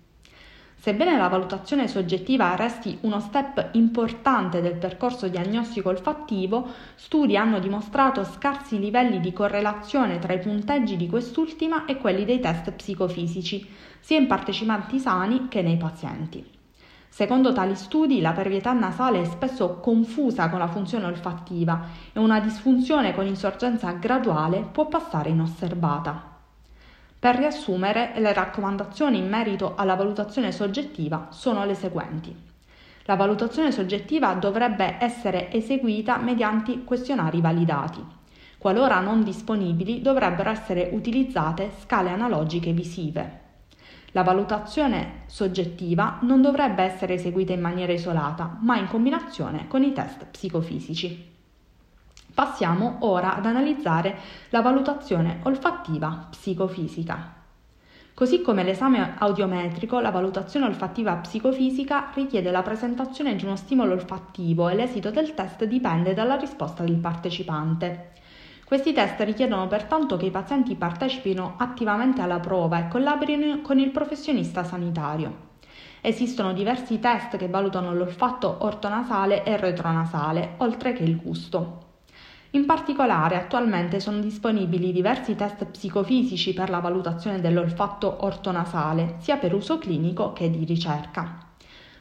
Sebbene 0.74 1.16
la 1.16 1.28
valutazione 1.28 1.86
soggettiva 1.86 2.56
resti 2.56 2.98
uno 3.02 3.20
step 3.20 3.68
importante 3.74 4.60
del 4.60 4.74
percorso 4.74 5.28
diagnostico 5.28 5.90
olfattivo, 5.90 6.66
studi 6.96 7.36
hanno 7.36 7.60
dimostrato 7.60 8.24
scarsi 8.24 8.80
livelli 8.80 9.20
di 9.20 9.32
correlazione 9.32 10.18
tra 10.18 10.32
i 10.32 10.40
punteggi 10.40 10.96
di 10.96 11.06
quest'ultima 11.06 11.84
e 11.84 11.98
quelli 11.98 12.24
dei 12.24 12.40
test 12.40 12.72
psicofisici, 12.72 13.64
sia 14.00 14.18
in 14.18 14.26
partecipanti 14.26 14.98
sani 14.98 15.46
che 15.46 15.62
nei 15.62 15.76
pazienti. 15.76 16.53
Secondo 17.14 17.52
tali 17.52 17.76
studi, 17.76 18.20
la 18.20 18.32
pervietà 18.32 18.72
nasale 18.72 19.20
è 19.20 19.24
spesso 19.24 19.76
confusa 19.76 20.48
con 20.50 20.58
la 20.58 20.66
funzione 20.66 21.04
olfattiva 21.04 21.86
e 22.12 22.18
una 22.18 22.40
disfunzione 22.40 23.14
con 23.14 23.24
insorgenza 23.24 23.92
graduale 23.92 24.66
può 24.72 24.88
passare 24.88 25.28
inosservata. 25.28 26.20
Per 27.16 27.36
riassumere, 27.36 28.14
le 28.16 28.32
raccomandazioni 28.32 29.18
in 29.18 29.28
merito 29.28 29.74
alla 29.76 29.94
valutazione 29.94 30.50
soggettiva 30.50 31.28
sono 31.30 31.64
le 31.64 31.76
seguenti. 31.76 32.34
La 33.04 33.14
valutazione 33.14 33.70
soggettiva 33.70 34.32
dovrebbe 34.32 34.96
essere 34.98 35.52
eseguita 35.52 36.16
mediante 36.16 36.82
questionari 36.82 37.40
validati. 37.40 38.04
Qualora 38.58 38.98
non 38.98 39.22
disponibili, 39.22 40.02
dovrebbero 40.02 40.50
essere 40.50 40.90
utilizzate 40.92 41.74
scale 41.78 42.10
analogiche 42.10 42.72
visive. 42.72 43.42
La 44.14 44.22
valutazione 44.22 45.22
soggettiva 45.26 46.18
non 46.20 46.40
dovrebbe 46.40 46.84
essere 46.84 47.14
eseguita 47.14 47.52
in 47.52 47.60
maniera 47.60 47.92
isolata, 47.92 48.58
ma 48.60 48.76
in 48.78 48.86
combinazione 48.86 49.66
con 49.66 49.82
i 49.82 49.92
test 49.92 50.26
psicofisici. 50.26 51.32
Passiamo 52.32 52.98
ora 53.00 53.34
ad 53.34 53.44
analizzare 53.44 54.16
la 54.50 54.62
valutazione 54.62 55.40
olfattiva 55.42 56.28
psicofisica. 56.30 57.34
Così 58.14 58.40
come 58.40 58.62
l'esame 58.62 59.16
audiometrico, 59.18 59.98
la 59.98 60.12
valutazione 60.12 60.66
olfattiva 60.66 61.16
psicofisica 61.16 62.12
richiede 62.14 62.52
la 62.52 62.62
presentazione 62.62 63.34
di 63.34 63.44
uno 63.44 63.56
stimolo 63.56 63.94
olfattivo 63.94 64.68
e 64.68 64.76
l'esito 64.76 65.10
del 65.10 65.34
test 65.34 65.64
dipende 65.64 66.14
dalla 66.14 66.36
risposta 66.36 66.84
del 66.84 66.98
partecipante. 66.98 68.12
Questi 68.66 68.94
test 68.94 69.20
richiedono 69.20 69.68
pertanto 69.68 70.16
che 70.16 70.24
i 70.24 70.30
pazienti 70.30 70.74
partecipino 70.74 71.56
attivamente 71.58 72.22
alla 72.22 72.40
prova 72.40 72.78
e 72.78 72.88
collaborino 72.88 73.60
con 73.60 73.78
il 73.78 73.90
professionista 73.90 74.64
sanitario. 74.64 75.52
Esistono 76.00 76.54
diversi 76.54 76.98
test 76.98 77.36
che 77.36 77.48
valutano 77.48 77.92
l'olfatto 77.92 78.56
ortonasale 78.60 79.44
e 79.44 79.58
retronasale, 79.58 80.54
oltre 80.58 80.94
che 80.94 81.02
il 81.02 81.16
gusto. 81.16 81.82
In 82.52 82.64
particolare, 82.64 83.36
attualmente 83.36 84.00
sono 84.00 84.20
disponibili 84.20 84.92
diversi 84.92 85.34
test 85.34 85.66
psicofisici 85.66 86.54
per 86.54 86.70
la 86.70 86.78
valutazione 86.78 87.40
dell'olfatto 87.40 88.24
ortonasale, 88.24 89.16
sia 89.18 89.36
per 89.36 89.52
uso 89.52 89.76
clinico 89.76 90.32
che 90.32 90.50
di 90.50 90.64
ricerca. 90.64 91.38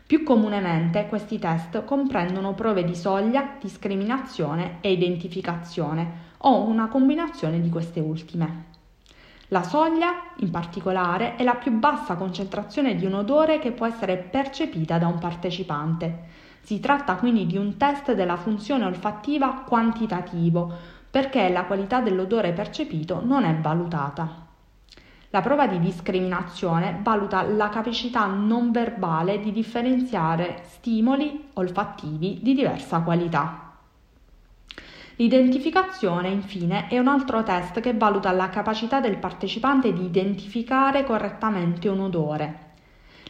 Più 0.06 0.24
comunemente 0.24 1.08
questi 1.08 1.40
test 1.40 1.84
comprendono 1.84 2.54
prove 2.54 2.84
di 2.84 2.96
soglia, 2.96 3.56
discriminazione 3.60 4.78
e 4.82 4.92
identificazione 4.92 6.32
o 6.46 6.62
una 6.62 6.88
combinazione 6.88 7.60
di 7.60 7.70
queste 7.70 8.00
ultime. 8.00 8.72
La 9.50 9.64
soglia, 9.64 10.32
in 10.38 10.50
particolare, 10.50 11.36
è 11.36 11.44
la 11.44 11.56
più 11.56 11.72
bassa 11.74 12.16
concentrazione 12.16 12.96
di 12.96 13.06
un 13.06 13.14
odore 13.14 13.60
che 13.60 13.72
può 13.72 13.86
essere 13.86 14.18
percepita 14.18 14.98
da 14.98 15.08
un 15.08 15.20
partecipante 15.20 16.42
si 16.64 16.80
tratta 16.80 17.16
quindi 17.16 17.46
di 17.46 17.58
un 17.58 17.76
test 17.76 18.14
della 18.14 18.38
funzione 18.38 18.86
olfattiva 18.86 19.64
quantitativo, 19.68 20.72
perché 21.12 21.50
la 21.50 21.66
qualità 21.66 22.00
dell'odore 22.00 22.54
percepito 22.54 23.22
non 23.24 23.44
è 23.44 23.54
valutata. 23.56 24.48
La 25.30 25.42
prova 25.42 25.68
di 25.68 25.80
discriminazione 25.80 27.00
valuta 27.02 27.42
la 27.42 27.68
capacità 27.68 28.28
non 28.28 28.72
verbale 28.72 29.42
di 29.42 29.52
differenziare 29.52 30.62
stimoli 30.68 31.50
olfattivi 31.54 32.40
di 32.42 32.54
diversa 32.54 33.02
qualità. 33.02 33.63
L'identificazione, 35.18 36.30
infine, 36.30 36.88
è 36.88 36.98
un 36.98 37.08
altro 37.08 37.44
test 37.44 37.80
che 37.82 37.94
valuta 37.94 38.32
la 38.32 38.50
capacità 38.50 39.00
del 39.00 39.18
partecipante 39.18 39.94
di 39.94 40.06
identificare 40.06 41.04
correttamente 41.04 41.88
un 41.88 42.00
odore. 42.00 42.72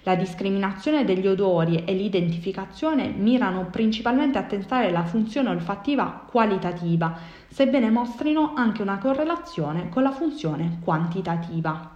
La 0.03 0.15
discriminazione 0.15 1.03
degli 1.03 1.27
odori 1.27 1.83
e 1.83 1.93
l'identificazione 1.93 3.09
mirano 3.09 3.67
principalmente 3.69 4.37
a 4.37 4.43
tentare 4.43 4.91
la 4.91 5.03
funzione 5.03 5.49
olfattiva 5.49 6.25
qualitativa, 6.29 7.17
sebbene 7.49 7.89
mostrino 7.89 8.53
anche 8.55 8.81
una 8.81 8.97
correlazione 8.97 9.89
con 9.89 10.03
la 10.03 10.11
funzione 10.11 10.79
quantitativa. 10.81 11.92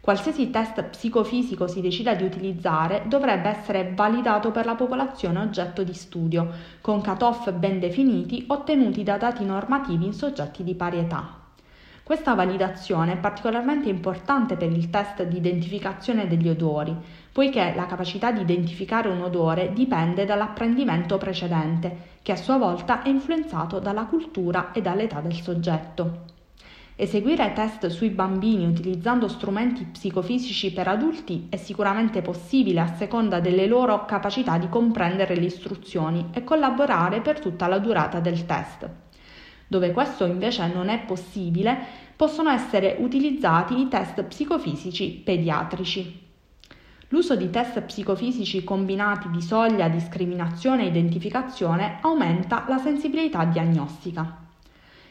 Qualsiasi 0.00 0.48
test 0.48 0.82
psicofisico 0.82 1.66
si 1.66 1.82
decida 1.82 2.14
di 2.14 2.24
utilizzare 2.24 3.02
dovrebbe 3.06 3.50
essere 3.50 3.92
validato 3.94 4.50
per 4.50 4.64
la 4.64 4.74
popolazione 4.74 5.40
oggetto 5.40 5.82
di 5.82 5.92
studio, 5.92 6.48
con 6.80 7.02
cut-off 7.02 7.52
ben 7.52 7.78
definiti 7.78 8.44
ottenuti 8.48 9.02
da 9.02 9.18
dati 9.18 9.44
normativi 9.44 10.06
in 10.06 10.14
soggetti 10.14 10.64
di 10.64 10.74
pari 10.74 10.98
età. 11.00 11.36
Questa 12.02 12.34
validazione 12.34 13.12
è 13.12 13.16
particolarmente 13.18 13.90
importante 13.90 14.56
per 14.56 14.72
il 14.72 14.88
test 14.88 15.22
di 15.24 15.36
identificazione 15.36 16.26
degli 16.26 16.48
odori, 16.48 16.96
poiché 17.30 17.74
la 17.76 17.84
capacità 17.84 18.32
di 18.32 18.40
identificare 18.40 19.08
un 19.08 19.20
odore 19.20 19.72
dipende 19.74 20.24
dall'apprendimento 20.24 21.18
precedente, 21.18 22.18
che 22.22 22.32
a 22.32 22.36
sua 22.36 22.56
volta 22.56 23.02
è 23.02 23.08
influenzato 23.10 23.78
dalla 23.78 24.06
cultura 24.06 24.72
e 24.72 24.80
dall'età 24.80 25.20
del 25.20 25.34
soggetto. 25.34 26.29
Eseguire 27.02 27.54
test 27.54 27.86
sui 27.86 28.10
bambini 28.10 28.66
utilizzando 28.66 29.26
strumenti 29.26 29.84
psicofisici 29.84 30.70
per 30.70 30.86
adulti 30.86 31.46
è 31.48 31.56
sicuramente 31.56 32.20
possibile 32.20 32.80
a 32.80 32.94
seconda 32.94 33.40
delle 33.40 33.66
loro 33.66 34.04
capacità 34.04 34.58
di 34.58 34.68
comprendere 34.68 35.34
le 35.34 35.46
istruzioni 35.46 36.26
e 36.30 36.44
collaborare 36.44 37.22
per 37.22 37.40
tutta 37.40 37.68
la 37.68 37.78
durata 37.78 38.20
del 38.20 38.44
test. 38.44 38.86
Dove 39.66 39.92
questo 39.92 40.26
invece 40.26 40.70
non 40.74 40.90
è 40.90 40.98
possibile, 40.98 41.74
possono 42.14 42.50
essere 42.50 42.96
utilizzati 42.98 43.80
i 43.80 43.88
test 43.88 44.22
psicofisici 44.22 45.22
pediatrici. 45.24 46.28
L'uso 47.08 47.34
di 47.34 47.48
test 47.48 47.80
psicofisici 47.80 48.62
combinati 48.62 49.30
di 49.30 49.40
soglia, 49.40 49.88
discriminazione 49.88 50.82
e 50.82 50.88
identificazione 50.88 51.96
aumenta 52.02 52.66
la 52.68 52.76
sensibilità 52.76 53.46
diagnostica. 53.46 54.48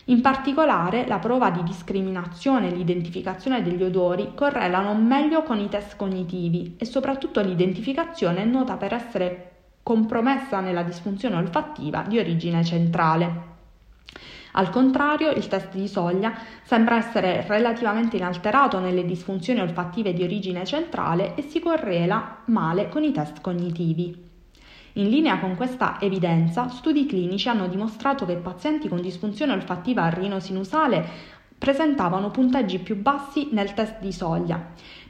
In 0.10 0.22
particolare, 0.22 1.06
la 1.06 1.20
prova 1.20 1.52
di 1.52 1.62
discriminazione 1.62 2.68
e 2.68 2.76
l'identificazione 2.76 3.62
degli 3.62 3.84
odori 3.84 4.32
correlano 4.34 4.96
meglio 4.96 5.44
con 5.44 5.60
i 5.60 5.70
test 5.70 5.96
cognitivi 5.98 6.76
e 6.80 6.86
soprattutto 6.86 7.42
l'identificazione 7.42 8.42
è 8.42 8.46
nota 8.46 8.76
per 8.76 8.94
essere 8.94 9.52
compromessa 9.84 10.62
nella 10.62 10.82
disfunzione 10.82 11.36
olfattiva 11.36 12.02
di 12.08 12.18
origine 12.18 12.64
centrale. 12.64 13.48
Al 14.54 14.72
contrario, 14.72 15.30
il 15.30 15.48
test 15.48 15.76
di 15.76 15.88
soglia 15.88 16.34
sembra 16.64 16.98
essere 16.98 17.46
relativamente 17.48 18.18
inalterato 18.18 18.80
nelle 18.80 19.06
disfunzioni 19.06 19.60
olfattive 19.60 20.12
di 20.14 20.24
origine 20.24 20.66
centrale 20.66 21.36
e 21.36 21.44
si 21.44 21.60
correla 21.60 22.40
male 22.46 22.90
con 22.90 23.04
i 23.04 23.12
test 23.12 23.42
cognitivi. 23.42 24.29
In 25.00 25.08
linea 25.08 25.40
con 25.40 25.56
questa 25.56 25.96
evidenza, 26.02 26.68
studi 26.68 27.06
clinici 27.06 27.48
hanno 27.48 27.70
dimostrato 27.70 28.26
che 28.26 28.36
pazienti 28.36 28.90
con 28.90 29.00
disfunzione 29.00 29.54
olfattiva 29.54 30.10
rinosinusale 30.10 31.08
presentavano 31.58 32.32
punteggi 32.32 32.80
più 32.80 32.98
bassi 32.98 33.48
nel 33.54 33.74
test 33.74 34.02
di 34.02 34.12
soglia, 34.12 34.62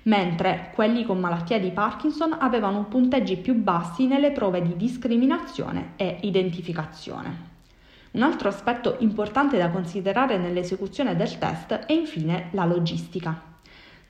mentre 0.03 0.71
quelli 0.75 1.03
con 1.05 1.19
malattia 1.19 1.59
di 1.59 1.71
Parkinson 1.71 2.37
avevano 2.39 2.85
punteggi 2.85 3.37
più 3.37 3.55
bassi 3.55 4.05
nelle 4.05 4.29
prove 4.29 4.61
di 4.61 4.75
discriminazione 4.75 5.93
e 5.95 6.19
identificazione. 6.21 7.47
Un 8.11 8.21
altro 8.21 8.49
aspetto 8.49 8.97
importante 8.99 9.57
da 9.57 9.71
considerare 9.71 10.37
nell'esecuzione 10.37 11.15
del 11.15 11.35
test 11.39 11.73
è 11.73 11.91
infine 11.93 12.49
la 12.51 12.65
logistica. 12.65 13.48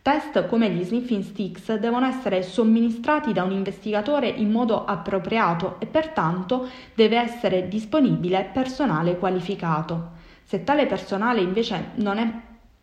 Test 0.01 0.47
come 0.47 0.69
gli 0.69 0.83
sniffing 0.83 1.23
sticks 1.23 1.75
devono 1.75 2.05
essere 2.05 2.41
somministrati 2.41 3.33
da 3.33 3.43
un 3.43 3.51
investigatore 3.51 4.29
in 4.29 4.49
modo 4.49 4.85
appropriato 4.85 5.75
e 5.79 5.87
pertanto 5.87 6.69
deve 6.93 7.17
essere 7.17 7.67
disponibile 7.67 8.49
personale 8.53 9.17
qualificato. 9.17 10.11
Se 10.43 10.63
tale 10.63 10.85
personale 10.85 11.41
invece 11.41 11.91
non 11.95 12.17
è 12.17 12.31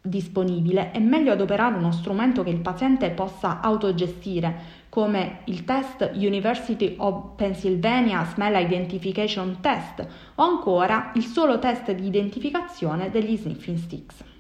disponibile, 0.03 0.93
è 0.93 0.99
meglio 0.99 1.33
adoperare 1.33 1.75
uno 1.75 1.91
strumento 1.91 2.43
che 2.43 2.51
il 2.51 2.61
paziente 2.61 3.11
possa 3.11 3.61
autogestire, 3.61 4.85
come 4.89 5.41
il 5.45 5.65
test 5.65 6.11
University 6.15 6.95
of 6.99 7.35
Pennsylvania 7.35 8.25
Smell 8.25 8.63
Identification 8.63 9.59
Test 9.61 10.07
o 10.37 10.43
ancora 10.43 11.13
il 11.15 11.25
solo 11.25 11.59
test 11.59 11.91
di 11.93 12.07
identificazione 12.07 13.11
degli 13.11 13.37
sniffing 13.37 13.79
sticks. 13.79 14.35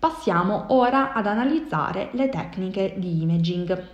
Passiamo 0.00 0.64
ora 0.68 1.12
ad 1.12 1.26
analizzare 1.26 2.08
le 2.12 2.30
tecniche 2.30 2.94
di 2.96 3.20
imaging. 3.20 3.88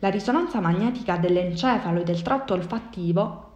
La 0.00 0.10
risonanza 0.10 0.60
magnetica 0.60 1.16
dell'encefalo 1.16 2.02
e 2.02 2.04
del 2.04 2.20
tratto 2.20 2.52
olfattivo 2.52 3.52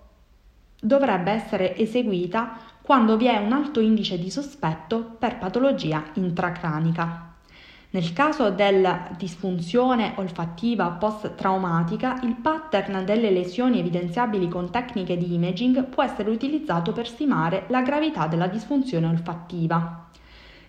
dovrebbe 0.80 1.30
essere 1.30 1.76
eseguita 1.76 2.56
quando 2.80 3.18
vi 3.18 3.26
è 3.26 3.36
un 3.36 3.52
alto 3.52 3.80
indice 3.80 4.18
di 4.18 4.30
sospetto 4.30 5.16
per 5.18 5.36
patologia 5.36 6.04
intracranica. 6.14 7.34
Nel 7.90 8.14
caso 8.14 8.48
della 8.48 9.10
disfunzione 9.18 10.14
olfattiva 10.16 10.88
post-traumatica, 10.92 12.20
il 12.22 12.36
pattern 12.36 13.04
delle 13.04 13.30
lesioni 13.30 13.80
evidenziabili 13.80 14.48
con 14.48 14.70
tecniche 14.70 15.18
di 15.18 15.34
imaging 15.34 15.84
può 15.84 16.02
essere 16.02 16.30
utilizzato 16.30 16.92
per 16.92 17.06
stimare 17.06 17.66
la 17.68 17.82
gravità 17.82 18.26
della 18.26 18.46
disfunzione 18.46 19.06
olfattiva. 19.06 20.07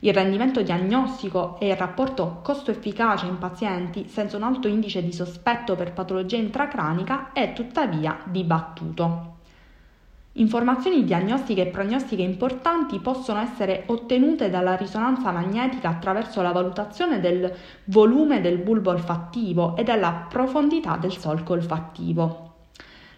Il 0.01 0.13
rendimento 0.13 0.61
diagnostico 0.61 1.59
e 1.59 1.67
il 1.67 1.75
rapporto 1.75 2.39
costo-efficacia 2.41 3.25
in 3.25 3.37
pazienti 3.37 4.07
senza 4.07 4.37
un 4.37 4.43
alto 4.43 4.69
indice 4.69 5.03
di 5.03 5.11
sospetto 5.11 5.75
per 5.75 5.91
patologia 5.91 6.37
intracranica 6.37 7.33
è 7.33 7.51
tuttavia 7.51 8.17
dibattuto. 8.23 9.35
Informazioni 10.33 11.03
diagnostiche 11.03 11.63
e 11.63 11.67
prognostiche 11.67 12.21
importanti 12.21 12.99
possono 12.99 13.41
essere 13.41 13.83
ottenute 13.87 14.49
dalla 14.49 14.77
risonanza 14.77 15.31
magnetica 15.31 15.89
attraverso 15.89 16.41
la 16.41 16.53
valutazione 16.53 17.19
del 17.19 17.53
volume 17.85 18.39
del 18.39 18.59
bulbo 18.59 18.91
olfattivo 18.91 19.75
e 19.75 19.83
della 19.83 20.27
profondità 20.29 20.95
del 20.95 21.17
solco 21.17 21.53
olfattivo. 21.53 22.53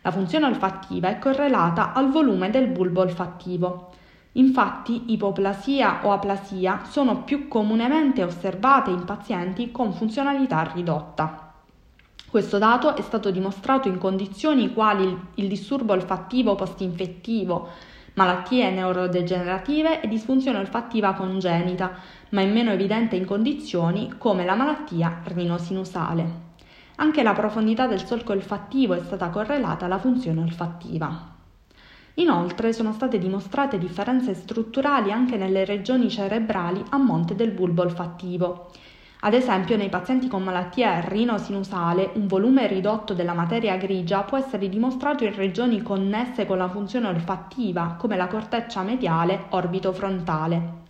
La 0.02 0.10
funzione 0.10 0.48
olfattiva 0.48 1.10
è 1.10 1.20
correlata 1.20 1.94
al 1.94 2.10
volume 2.10 2.50
del 2.50 2.70
bulbo 2.70 3.02
olfattivo. 3.02 3.92
Infatti, 4.34 5.12
ipoplasia 5.12 6.06
o 6.06 6.12
aplasia 6.12 6.84
sono 6.86 7.24
più 7.24 7.50
comunemente 7.50 8.24
osservate 8.24 8.90
in 8.90 9.04
pazienti 9.04 9.72
con 9.72 9.94
funzionalità 9.94 10.72
ridotta. 10.74 11.52
Questo 12.30 12.58
dato 12.58 12.96
è 12.96 13.02
stato 13.02 13.30
dimostrato 13.30 13.90
in 13.90 13.98
condizioni 13.98 14.72
quali 14.72 15.20
il 15.36 15.48
disturbo 15.50 15.92
olfattivo 15.92 16.56
postinfettivo, 16.56 17.68
malattie 18.14 18.72
neurodegenerative 18.72 20.00
e 20.00 20.08
disfunzione 20.08 20.60
olfattiva 20.60 21.14
congenita, 21.14 21.92
ma 22.30 22.40
è 22.40 22.46
meno 22.46 22.72
evidente 22.72 23.18
in 23.18 23.26
condizioni 23.26 24.14
come 24.18 24.46
la 24.46 24.56
malattia 24.56 25.20
rinosinusale. 25.26 26.50
Anche 26.96 27.22
la 27.22 27.34
profondità 27.34 27.86
del 27.86 28.06
solco 28.06 28.32
olfattivo 28.32 28.94
è 28.94 29.02
stata 29.04 29.28
correlata 29.28 29.84
alla 29.84 30.00
funzione 30.00 30.40
olfattiva. 30.40 31.40
Inoltre 32.22 32.72
sono 32.72 32.94
state 32.94 33.18
dimostrate 33.18 33.78
differenze 33.78 34.34
strutturali 34.34 35.12
anche 35.12 35.38
nelle 35.38 35.66
regioni 35.66 36.10
cerebrali 36.10 36.84
a 36.90 36.98
monte 36.98 37.36
del 37.36 37.52
bulbo 37.52 37.82
olfattivo 37.82 38.70
ad 39.24 39.36
esempio, 39.36 39.78
nei 39.78 39.90
pazienti 39.90 40.28
con 40.28 40.42
malattia 40.42 41.00
rinosinusale, 41.02 42.10
un 42.16 42.26
volume 42.26 42.66
ridotto 42.66 43.14
della 43.14 43.34
materia 43.34 43.78
grigia 43.78 44.24
può 44.24 44.36
essere 44.36 44.68
dimostrato 44.68 45.24
in 45.24 45.36
regioni 45.36 45.84
connesse 45.84 46.48
con 46.48 46.58
la 46.58 46.68
funzione 46.68 47.08
olfattiva, 47.08 47.98
come 48.00 48.18
la 48.18 48.26
corteccia 48.26 48.82
mediale 48.82 49.46
orbito-frontale. 49.50 50.81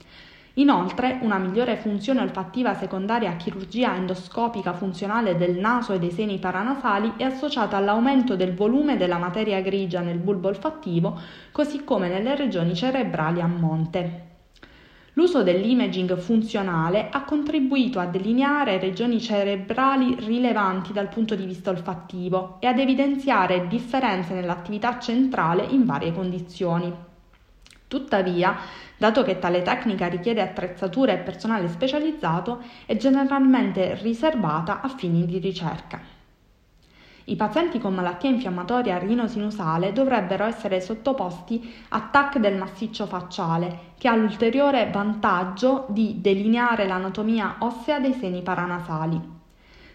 Inoltre, 0.55 1.19
una 1.21 1.37
migliore 1.37 1.77
funzione 1.77 2.19
olfattiva 2.19 2.73
secondaria 2.73 3.29
a 3.29 3.35
chirurgia 3.37 3.95
endoscopica 3.95 4.73
funzionale 4.73 5.37
del 5.37 5.57
naso 5.57 5.93
e 5.93 5.99
dei 5.99 6.11
seni 6.11 6.39
paranasali 6.39 7.13
è 7.15 7.23
associata 7.23 7.77
all'aumento 7.77 8.35
del 8.35 8.53
volume 8.53 8.97
della 8.97 9.17
materia 9.17 9.61
grigia 9.61 10.01
nel 10.01 10.17
bulbo 10.17 10.49
olfattivo, 10.49 11.17
così 11.53 11.85
come 11.85 12.09
nelle 12.09 12.35
regioni 12.35 12.75
cerebrali 12.75 13.39
a 13.39 13.47
monte. 13.47 14.25
L'uso 15.13 15.41
dell'imaging 15.41 16.17
funzionale 16.17 17.09
ha 17.09 17.23
contribuito 17.23 17.99
a 17.99 18.05
delineare 18.05 18.77
regioni 18.77 19.21
cerebrali 19.21 20.15
rilevanti 20.19 20.91
dal 20.91 21.07
punto 21.07 21.35
di 21.35 21.45
vista 21.45 21.69
olfattivo 21.69 22.57
e 22.59 22.67
ad 22.67 22.79
evidenziare 22.79 23.67
differenze 23.67 24.33
nell'attività 24.33 24.99
centrale 24.99 25.63
in 25.69 25.85
varie 25.85 26.13
condizioni. 26.13 27.09
Tuttavia, 27.91 28.55
dato 28.95 29.21
che 29.21 29.37
tale 29.37 29.63
tecnica 29.63 30.07
richiede 30.07 30.39
attrezzature 30.39 31.11
e 31.11 31.17
personale 31.17 31.67
specializzato, 31.67 32.61
è 32.85 32.95
generalmente 32.95 33.95
riservata 33.95 34.79
a 34.79 34.87
fini 34.87 35.25
di 35.25 35.39
ricerca. 35.39 35.99
I 37.25 37.35
pazienti 37.35 37.79
con 37.79 37.93
malattia 37.93 38.29
infiammatoria 38.29 38.97
rinosinusale 38.97 39.91
dovrebbero 39.91 40.45
essere 40.45 40.79
sottoposti 40.79 41.69
a 41.89 42.07
TAC 42.09 42.37
del 42.37 42.55
massiccio 42.55 43.05
facciale, 43.07 43.91
che 43.97 44.07
ha 44.07 44.15
l'ulteriore 44.15 44.89
vantaggio 44.89 45.83
di 45.89 46.21
delineare 46.21 46.87
l'anatomia 46.87 47.57
ossea 47.59 47.99
dei 47.99 48.13
seni 48.13 48.41
paranasali. 48.41 49.40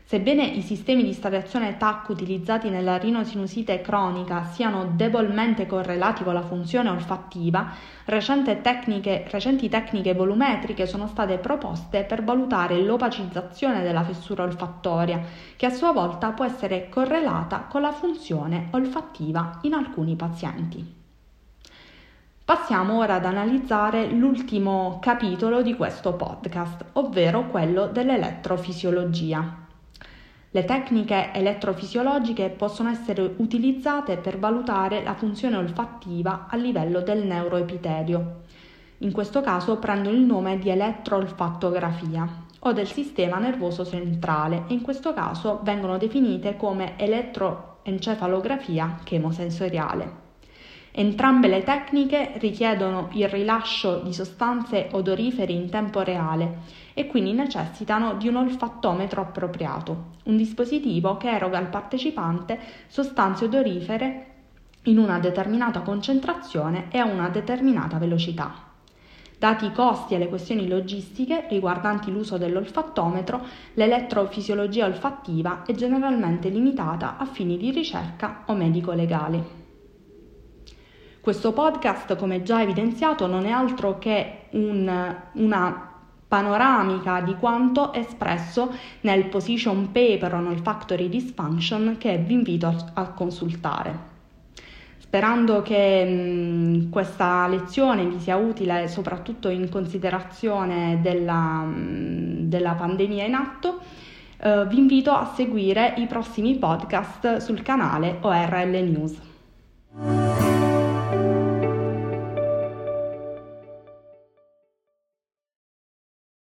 Sebbene 0.09 0.45
i 0.45 0.62
sistemi 0.62 1.03
di 1.03 1.12
stariazione 1.12 1.79
TAC 1.79 2.11
utilizzati 2.11 2.71
nella 2.71 2.97
rinosinusite 2.97 3.81
cronica 3.81 4.45
siano 4.45 4.92
debolmente 4.95 5.66
correlati 5.66 6.23
con 6.23 6.33
la 6.33 6.42
funzione 6.42 6.90
olfattiva, 6.90 7.73
tecniche, 8.62 9.27
recenti 9.29 9.69
tecniche 9.69 10.14
volumetriche 10.14 10.87
sono 10.87 11.09
state 11.09 11.38
proposte 11.38 12.05
per 12.05 12.23
valutare 12.23 12.81
l'opacizzazione 12.81 13.83
della 13.83 14.05
fessura 14.05 14.45
olfattoria, 14.45 15.21
che 15.57 15.66
a 15.66 15.71
sua 15.71 15.90
volta 15.90 16.31
può 16.31 16.45
essere 16.45 16.88
correlata 16.88 17.66
con 17.69 17.81
la 17.81 17.90
funzione 17.90 18.69
olfattiva 18.71 19.59
in 19.62 19.73
alcuni 19.73 20.14
pazienti. 20.14 20.95
Passiamo 22.45 22.99
ora 22.99 23.14
ad 23.14 23.25
analizzare 23.25 24.07
l'ultimo 24.07 25.01
capitolo 25.01 25.62
di 25.62 25.75
questo 25.75 26.12
podcast, 26.12 26.85
ovvero 26.92 27.49
quello 27.49 27.88
dell'elettrofisiologia. 27.88 29.64
Le 30.50 30.64
tecniche 30.64 31.32
elettrofisiologiche 31.32 32.50
possono 32.50 32.88
essere 32.88 33.35
utilizzate 33.37 34.16
per 34.16 34.38
valutare 34.38 35.02
la 35.02 35.14
funzione 35.14 35.56
olfattiva 35.56 36.46
a 36.48 36.56
livello 36.56 37.00
del 37.00 37.26
neuroepitelio. 37.26 38.44
In 38.98 39.12
questo 39.12 39.42
caso 39.42 39.78
prendono 39.78 40.16
il 40.16 40.22
nome 40.22 40.59
di 40.59 40.70
elettroolfattografia 40.70 42.44
o 42.61 42.72
del 42.72 42.87
sistema 42.87 43.38
nervoso 43.38 43.85
centrale 43.85 44.64
e 44.68 44.72
in 44.72 44.80
questo 44.80 45.12
caso 45.12 45.61
vengono 45.62 45.98
definite 45.98 46.56
come 46.56 46.98
elettroencefalografia 46.98 49.00
chemosensoriale. 49.04 50.25
Entrambe 50.98 51.48
le 51.48 51.62
tecniche 51.62 52.32
richiedono 52.38 53.11
il 53.12 53.28
rilascio 53.28 53.98
di 53.98 54.14
sostanze 54.14 54.88
odorifere 54.92 55.52
in 55.52 55.68
tempo 55.68 56.00
reale 56.00 56.61
e 56.94 57.06
quindi 57.06 57.35
necessitano 57.35 58.14
di 58.14 58.28
un 58.28 58.37
olfattometro 58.37 59.20
appropriato, 59.20 60.12
un 60.22 60.38
dispositivo 60.38 61.18
che 61.18 61.28
eroga 61.28 61.59
al 61.59 61.68
partecipante 61.68 62.59
sostanze 62.87 63.44
odorifere 63.44 64.26
in 64.85 64.96
una 64.96 65.18
determinata 65.18 65.80
concentrazione 65.80 66.87
e 66.88 66.96
a 66.96 67.04
una 67.04 67.28
determinata 67.28 67.98
velocità. 67.98 68.54
Dati 69.38 69.66
i 69.66 69.72
costi 69.72 70.14
e 70.14 70.18
le 70.18 70.30
questioni 70.30 70.66
logistiche 70.66 71.44
riguardanti 71.50 72.11
l'uso 72.11 72.38
dell'olfattometro, 72.38 73.44
l'elettrofisiologia 73.74 74.87
olfattiva 74.87 75.62
è 75.66 75.74
generalmente 75.74 76.48
limitata 76.48 77.18
a 77.18 77.26
fini 77.26 77.59
di 77.59 77.70
ricerca 77.70 78.44
o 78.46 78.54
medico-legali. 78.54 79.64
Questo 81.26 81.52
podcast, 81.52 82.14
come 82.14 82.44
già 82.44 82.62
evidenziato, 82.62 83.26
non 83.26 83.46
è 83.46 83.50
altro 83.50 83.98
che 83.98 84.42
un, 84.50 85.16
una 85.32 85.92
panoramica 86.28 87.20
di 87.20 87.34
quanto 87.34 87.92
espresso 87.92 88.70
nel 89.00 89.26
position 89.26 89.90
paper 89.90 90.34
o 90.34 90.38
nel 90.38 90.60
factory 90.60 91.08
dysfunction 91.08 91.96
che 91.98 92.18
vi 92.18 92.34
invito 92.34 92.68
a, 92.68 92.76
a 92.94 93.08
consultare. 93.08 93.98
Sperando 94.98 95.62
che 95.62 96.04
mh, 96.04 96.90
questa 96.90 97.48
lezione 97.48 98.06
vi 98.06 98.20
sia 98.20 98.36
utile 98.36 98.86
soprattutto 98.86 99.48
in 99.48 99.68
considerazione 99.68 101.00
della, 101.02 101.64
mh, 101.64 102.42
della 102.42 102.74
pandemia 102.74 103.24
in 103.24 103.34
atto, 103.34 103.80
eh, 104.38 104.64
vi 104.68 104.78
invito 104.78 105.10
a 105.10 105.32
seguire 105.34 105.94
i 105.96 106.06
prossimi 106.06 106.54
podcast 106.54 107.38
sul 107.38 107.62
canale 107.62 108.18
ORL 108.20 108.70
News. 108.70 110.74